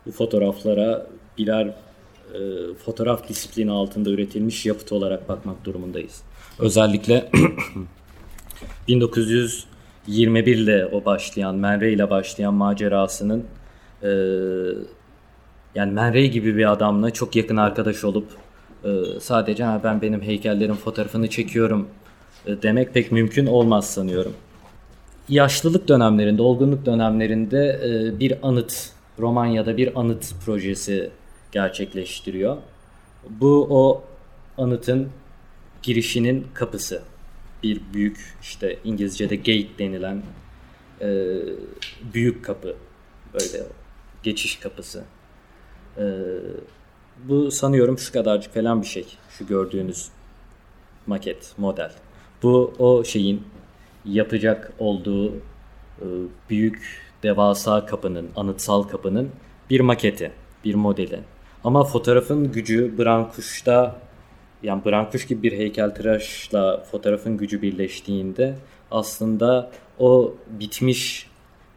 Bu 0.06 0.12
fotoğraflara 0.12 1.08
birer 1.38 1.66
e, 2.34 2.40
fotoğraf 2.86 3.30
disiplini 3.30 3.72
altında 3.72 4.10
üretilmiş 4.10 4.66
yapıt 4.66 4.92
olarak 4.92 5.30
bakmak 5.30 5.66
durumundayız. 5.66 6.22
Özellikle 6.60 7.30
1921 8.88 10.58
ile 10.58 10.86
o 10.86 11.06
başlayan, 11.06 11.56
Man 11.56 11.82
Ray 11.82 11.94
ile 11.94 12.10
başlayan 12.10 12.54
macerasının 12.54 13.44
e, 14.04 14.10
yani 15.76 15.94
Man 15.94 16.14
Ray 16.14 16.30
gibi 16.30 16.58
bir 16.58 16.72
adamla 16.72 17.12
çok 17.12 17.36
yakın 17.36 17.58
arkadaş 17.58 18.04
olup 18.04 18.28
e, 18.84 18.90
sadece 19.20 19.64
ha, 19.64 19.82
ben 19.84 20.02
benim 20.02 20.22
heykellerin 20.22 20.74
fotoğrafını 20.74 21.30
çekiyorum 21.30 21.88
e, 22.46 22.62
demek 22.62 22.94
pek 22.94 23.12
mümkün 23.12 23.46
olmaz 23.46 23.90
sanıyorum. 23.90 24.34
Yaşlılık 25.30 25.88
dönemlerinde, 25.88 26.42
olgunluk 26.42 26.86
dönemlerinde 26.86 27.80
e, 27.84 28.20
bir 28.20 28.48
anıt, 28.48 28.90
Romanya'da 29.20 29.78
bir 29.78 30.00
anıt 30.00 30.34
projesi 30.46 31.10
gerçekleştiriyor. 31.52 32.58
Bu 33.30 33.68
o 33.70 34.04
anıtın 34.58 35.10
girişinin 35.84 36.48
kapısı. 36.54 37.02
Bir 37.64 37.82
büyük 37.94 38.36
işte 38.42 38.80
İngilizce'de 38.84 39.36
gate 39.36 39.78
denilen 39.80 40.24
büyük 42.14 42.46
kapı. 42.46 42.76
Böyle 43.34 43.64
geçiş 44.24 44.56
kapısı. 44.56 45.04
E, 45.98 46.04
bu 47.24 47.52
sanıyorum 47.52 47.98
şu 47.98 48.14
kadarcık 48.14 48.54
falan 48.54 48.82
bir 48.82 48.88
şey. 48.88 49.06
Şu 49.30 49.48
gördüğünüz 49.48 50.10
maket, 51.08 51.54
model. 51.58 51.92
Bu 52.44 52.74
o 52.80 53.04
şeyin 53.04 53.44
yapacak 54.06 54.74
olduğu 54.80 55.36
e, 56.02 56.06
büyük 56.50 57.02
devasa 57.24 57.86
kapının, 57.86 58.30
anıtsal 58.36 58.84
kapının 58.84 59.30
bir 59.70 59.80
maketi, 59.80 60.32
bir 60.66 60.76
modeli. 60.76 61.20
Ama 61.64 61.84
fotoğrafın 61.84 62.52
gücü 62.52 62.98
Brankuş'ta 62.98 63.96
yani 64.64 64.86
Brankuş 64.86 65.28
gibi 65.28 65.44
bir 65.44 65.58
heykeltıraşla 65.58 66.84
fotoğrafın 66.92 67.38
gücü 67.38 67.62
birleştiğinde 67.62 68.56
aslında 68.92 69.72
o 70.00 70.36
bitmiş 70.60 71.28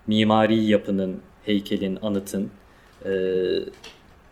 mimari 0.07 0.65
yapının, 0.65 1.21
heykelin, 1.45 1.99
anıtın 2.03 2.51
e, 3.05 3.11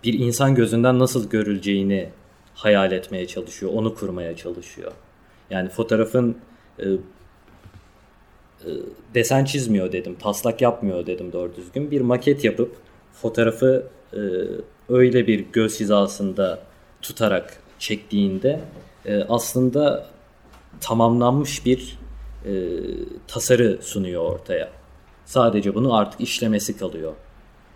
bir 0.05 0.19
insan 0.19 0.55
gözünden 0.55 0.99
nasıl 0.99 1.31
görüleceğini 1.31 2.09
hayal 2.55 2.93
etmeye 2.93 3.27
çalışıyor, 3.27 3.73
onu 3.75 3.95
kurmaya 3.95 4.37
çalışıyor. 4.37 4.93
Yani 5.51 5.69
fotoğrafın 5.69 6.39
e, 6.79 6.85
e, 6.85 6.99
desen 9.15 9.45
çizmiyor 9.45 9.93
dedim, 9.93 10.15
taslak 10.15 10.63
yapmıyor 10.63 11.07
dedim 11.07 11.33
doğru 11.33 11.57
düzgün. 11.57 11.91
Bir 11.91 12.01
maket 12.01 12.45
yapıp 12.45 12.77
fotoğrafı 13.13 13.87
e, 14.13 14.21
öyle 14.89 15.27
bir 15.27 15.45
göz 15.53 15.81
hizasında 15.81 16.61
tutarak 17.03 17.57
çektiğinde 17.79 18.61
e, 19.07 19.23
aslında 19.29 20.07
tamamlanmış 20.81 21.67
bir 21.67 21.99
e, 22.47 22.53
tasarı 23.27 23.79
sunuyor 23.83 24.23
ortaya. 24.23 24.71
Sadece 25.25 25.75
bunu 25.75 25.95
artık 25.95 26.21
işlemesi 26.21 26.77
kalıyor. 26.77 27.13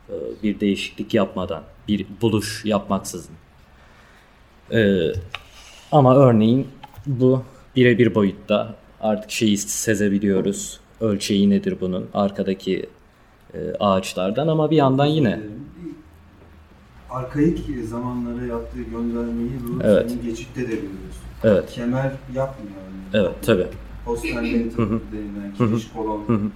E, 0.08 0.14
bir 0.42 0.60
değişiklik 0.60 1.14
yapmadan, 1.14 1.62
bir 1.88 2.06
buluş 2.22 2.64
yapmaksızın. 2.64 3.34
E, 4.72 4.96
ama 5.92 6.16
örneğin 6.16 6.68
bu 7.06 7.42
birebir 7.76 8.14
boyutta 8.14 8.74
artık 9.00 9.30
şeyi 9.30 9.58
sezebiliyoruz. 9.58 10.80
Ölçeği 11.00 11.50
nedir 11.50 11.76
bunun 11.80 12.06
arkadaki 12.14 12.86
e, 13.54 13.58
ağaçlardan 13.80 14.48
ama 14.48 14.70
bir 14.70 14.76
yandan 14.76 15.06
yine 15.06 15.40
arkaik 17.10 17.58
zamanlara 17.88 18.46
yaptığı 18.46 18.82
göndermeyi 18.82 19.50
bu 19.68 19.82
Evet. 19.84 20.10
senin 20.10 20.22
geçitte 20.22 20.60
de 20.62 20.66
biliyorsun. 20.68 21.22
evet 21.44 21.70
Kemer 21.70 22.12
yapmıyor. 22.34 22.76
örneğin. 22.88 23.26
evet 23.26 23.42
tabi 23.46 23.66
Postmodernizm 24.04 24.78
denilen 25.12 25.54
kiriş 25.58 25.88
kolon 25.92 26.52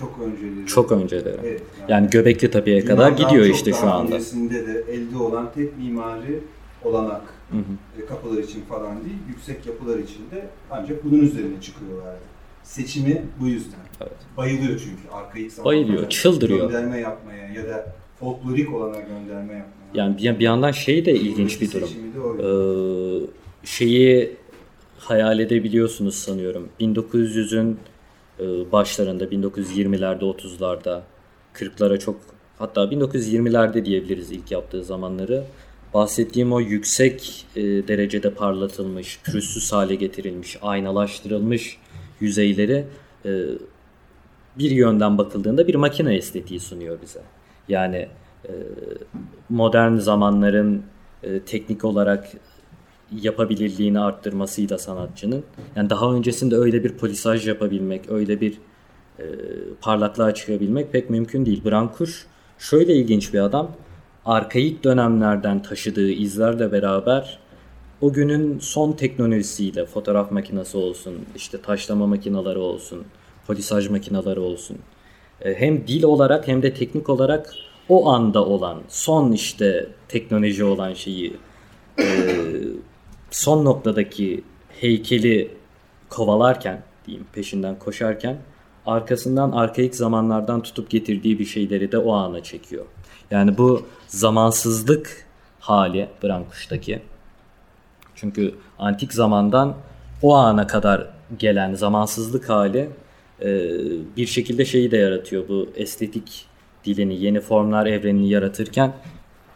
çok 0.00 0.18
önceleri. 0.22 0.66
çok 0.66 0.92
önceleri. 0.92 1.36
Evet, 1.44 1.62
Yani 1.88 2.10
Göbekli 2.10 2.50
Tepe'ye 2.50 2.84
kadar 2.84 3.12
gidiyor 3.12 3.44
işte 3.44 3.72
şu 3.72 3.86
anda. 3.90 4.14
Öncesinde 4.14 4.66
de 4.66 4.84
elde 4.92 5.16
olan 5.16 5.52
tek 5.54 5.78
mimari 5.78 6.40
olanak 6.84 7.22
Hı 7.50 7.56
hı. 7.56 8.02
e, 8.02 8.06
kapılar 8.06 8.42
için 8.42 8.60
falan 8.68 9.04
değil, 9.04 9.16
yüksek 9.28 9.66
yapılar 9.66 9.98
için 9.98 10.30
de 10.30 10.46
ancak 10.70 11.04
bunun 11.04 11.20
üzerine 11.20 11.60
çıkıyorlardı. 11.60 12.20
Seçimi 12.62 13.22
bu 13.40 13.46
yüzden. 13.46 13.80
Evet. 14.00 14.12
Bayılıyor 14.36 14.78
çünkü 14.78 15.10
arkaik 15.12 15.52
zamanlara. 15.52 15.76
Bayılıyor, 15.76 16.08
çıldırıyor. 16.08 16.70
Gönderme 16.70 16.98
yapmaya 17.00 17.48
ya 17.52 17.68
da 17.68 17.94
folklorik 18.20 18.74
olana 18.74 18.96
gönderme 19.00 19.52
yapmaya. 19.54 19.64
Yani 19.94 20.18
bir, 20.18 20.38
bir 20.38 20.44
yandan 20.44 20.70
şey 20.72 21.04
de 21.04 21.12
ilginç 21.14 21.60
bir 21.60 21.72
durum. 21.72 21.88
de. 21.88 22.42
Ee, 22.42 23.26
şeyi 23.64 24.36
hayal 24.98 25.38
edebiliyorsunuz 25.38 26.14
sanıyorum. 26.14 26.68
1900'ün 26.80 27.72
e, 27.72 27.76
başlarında, 28.72 29.24
1920'lerde, 29.24 30.24
30'larda, 30.24 31.00
40'lara 31.54 31.98
çok 31.98 32.20
hatta 32.58 32.84
1920'lerde 32.84 33.84
diyebiliriz 33.84 34.30
ilk 34.30 34.50
yaptığı 34.50 34.84
zamanları. 34.84 35.44
Bahsettiğim 35.94 36.52
o 36.52 36.60
yüksek 36.60 37.46
e, 37.56 37.62
derecede 37.62 38.34
parlatılmış, 38.34 39.20
pürüzsüz 39.24 39.72
hale 39.72 39.94
getirilmiş, 39.94 40.58
aynalaştırılmış 40.62 41.78
yüzeyleri 42.20 42.84
e, 43.24 43.30
bir 44.58 44.70
yönden 44.70 45.18
bakıldığında 45.18 45.68
bir 45.68 45.74
makine 45.74 46.14
estetiği 46.14 46.60
sunuyor 46.60 46.98
bize. 47.02 47.20
Yani 47.68 48.08
e, 48.44 48.52
modern 49.48 49.96
zamanların 49.96 50.82
e, 51.22 51.40
teknik 51.40 51.84
olarak 51.84 52.28
yapabilirliğini 53.22 54.00
arttırmasıyla 54.00 54.78
sanatçının. 54.78 55.44
Yani 55.76 55.90
daha 55.90 56.12
öncesinde 56.14 56.56
öyle 56.56 56.84
bir 56.84 56.92
polisaj 56.92 57.48
yapabilmek, 57.48 58.10
öyle 58.10 58.40
bir 58.40 58.52
e, 59.18 59.24
parlaklığa 59.80 60.34
çıkabilmek 60.34 60.92
pek 60.92 61.10
mümkün 61.10 61.46
değil. 61.46 61.64
Brankuş 61.64 62.26
şöyle 62.58 62.94
ilginç 62.94 63.34
bir 63.34 63.40
adam. 63.40 63.70
Arkaik 64.24 64.84
dönemlerden 64.84 65.62
taşıdığı 65.62 66.10
izlerle 66.10 66.72
beraber 66.72 67.38
o 68.00 68.12
günün 68.12 68.58
son 68.58 68.92
teknolojisiyle 68.92 69.86
fotoğraf 69.86 70.30
makinesi 70.30 70.76
olsun, 70.76 71.14
işte 71.36 71.60
taşlama 71.60 72.06
makineleri 72.06 72.58
olsun, 72.58 73.04
polisaj 73.46 73.88
makineleri 73.88 74.40
olsun. 74.40 74.78
e, 75.40 75.54
Hem 75.54 75.86
dil 75.86 76.02
olarak 76.02 76.48
hem 76.48 76.62
de 76.62 76.74
teknik 76.74 77.08
olarak 77.08 77.54
o 77.88 78.08
anda 78.10 78.44
olan, 78.44 78.78
son 78.88 79.32
işte 79.32 79.88
teknoloji 80.08 80.64
olan 80.64 80.94
şeyi 80.94 81.36
e, 81.98 82.04
son 83.30 83.64
noktadaki 83.64 84.44
heykeli 84.80 85.50
kovalarken 86.08 86.82
diyeyim 87.06 87.26
peşinden 87.32 87.78
koşarken 87.78 88.36
arkasından 88.86 89.52
arkaik 89.52 89.94
zamanlardan 89.94 90.62
tutup 90.62 90.90
getirdiği 90.90 91.38
bir 91.38 91.44
şeyleri 91.44 91.92
de 91.92 91.98
o 91.98 92.12
ana 92.12 92.42
çekiyor. 92.42 92.84
Yani 93.30 93.58
bu 93.58 93.86
zamansızlık 94.06 95.26
hali 95.60 96.08
Brankuş'taki. 96.22 97.02
Çünkü 98.14 98.54
antik 98.78 99.12
zamandan 99.12 99.76
o 100.22 100.34
ana 100.34 100.66
kadar 100.66 101.10
gelen 101.38 101.74
zamansızlık 101.74 102.48
hali 102.48 102.90
e, 103.42 103.48
bir 104.16 104.26
şekilde 104.26 104.64
şeyi 104.64 104.90
de 104.90 104.96
yaratıyor. 104.96 105.48
Bu 105.48 105.68
estetik 105.76 106.46
dilini, 106.84 107.24
yeni 107.24 107.40
formlar 107.40 107.86
evrenini 107.86 108.30
yaratırken 108.30 108.92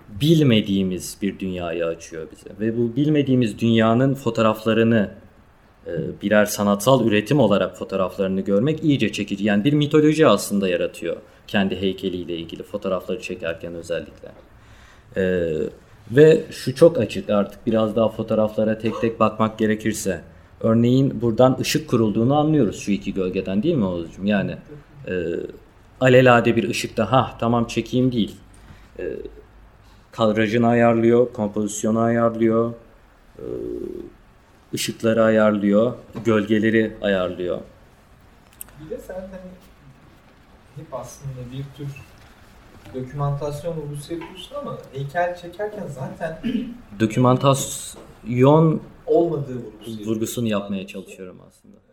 bilmediğimiz 0.09 1.17
bir 1.23 1.39
dünyayı 1.39 1.87
açıyor 1.87 2.27
bize. 2.33 2.51
Ve 2.61 2.79
bu 2.79 2.97
bilmediğimiz 2.97 3.59
dünyanın 3.59 4.15
fotoğraflarını 4.15 5.11
e, 5.87 5.93
birer 6.23 6.45
sanatsal 6.45 7.07
üretim 7.07 7.41
olarak 7.41 7.79
fotoğraflarını 7.79 8.41
görmek 8.41 8.85
iyice 8.85 9.13
çekici. 9.13 9.45
Yani 9.45 9.65
bir 9.65 9.73
mitoloji 9.73 10.27
aslında 10.27 10.69
yaratıyor 10.69 11.17
kendi 11.47 11.81
heykeliyle 11.81 12.37
ilgili 12.37 12.63
fotoğrafları 12.63 13.21
çekerken 13.21 13.75
özellikle. 13.75 14.29
E, 15.17 15.53
ve 16.11 16.41
şu 16.51 16.75
çok 16.75 16.99
açık 16.99 17.31
artık 17.31 17.67
biraz 17.67 17.97
daha 17.97 18.09
fotoğraflara 18.09 18.79
tek 18.79 19.01
tek 19.01 19.21
bakmak 19.21 19.59
gerekirse. 19.59 20.21
Örneğin 20.61 21.21
buradan 21.21 21.57
ışık 21.61 21.89
kurulduğunu 21.89 22.37
anlıyoruz 22.37 22.81
şu 22.81 22.93
iki 22.93 23.15
gölgeden 23.15 23.63
değil 23.63 23.75
mi 23.75 23.85
Oğuzcuğum? 23.85 24.27
Yani 24.27 24.57
e, 25.09 25.13
alelade 26.01 26.57
bir 26.57 26.69
ışıkta 26.69 27.13
ha 27.13 27.37
tamam 27.41 27.67
çekeyim 27.67 28.13
değil. 28.13 28.37
E, 28.99 29.05
kadrajını 30.17 30.69
ayarlıyor, 30.69 31.33
kompozisyonu 31.33 32.01
ayarlıyor, 32.01 32.73
e, 33.39 33.45
ışıkları 34.75 35.25
ayarlıyor, 35.25 35.95
gölgeleri 36.25 36.97
ayarlıyor. 37.03 37.61
Bir 38.81 38.91
de 38.91 38.99
sen 38.99 39.15
hani 39.15 39.51
hep 40.77 40.95
aslında 40.95 41.41
bir 41.53 41.65
tür 41.77 41.89
dokümantasyon 42.95 43.77
vurgusu 43.77 44.13
yapıyorsun 44.13 44.55
ama 44.57 44.79
heykel 44.93 45.37
çekerken 45.37 45.87
zaten 45.87 46.39
Dokümantasyon 47.01 48.81
olmadığı 49.07 49.57
vurgusu 49.57 50.11
vurgusunu 50.11 50.49
yapmaya 50.49 50.87
çalışıyorum 50.87 51.41
aslında. 51.49 51.85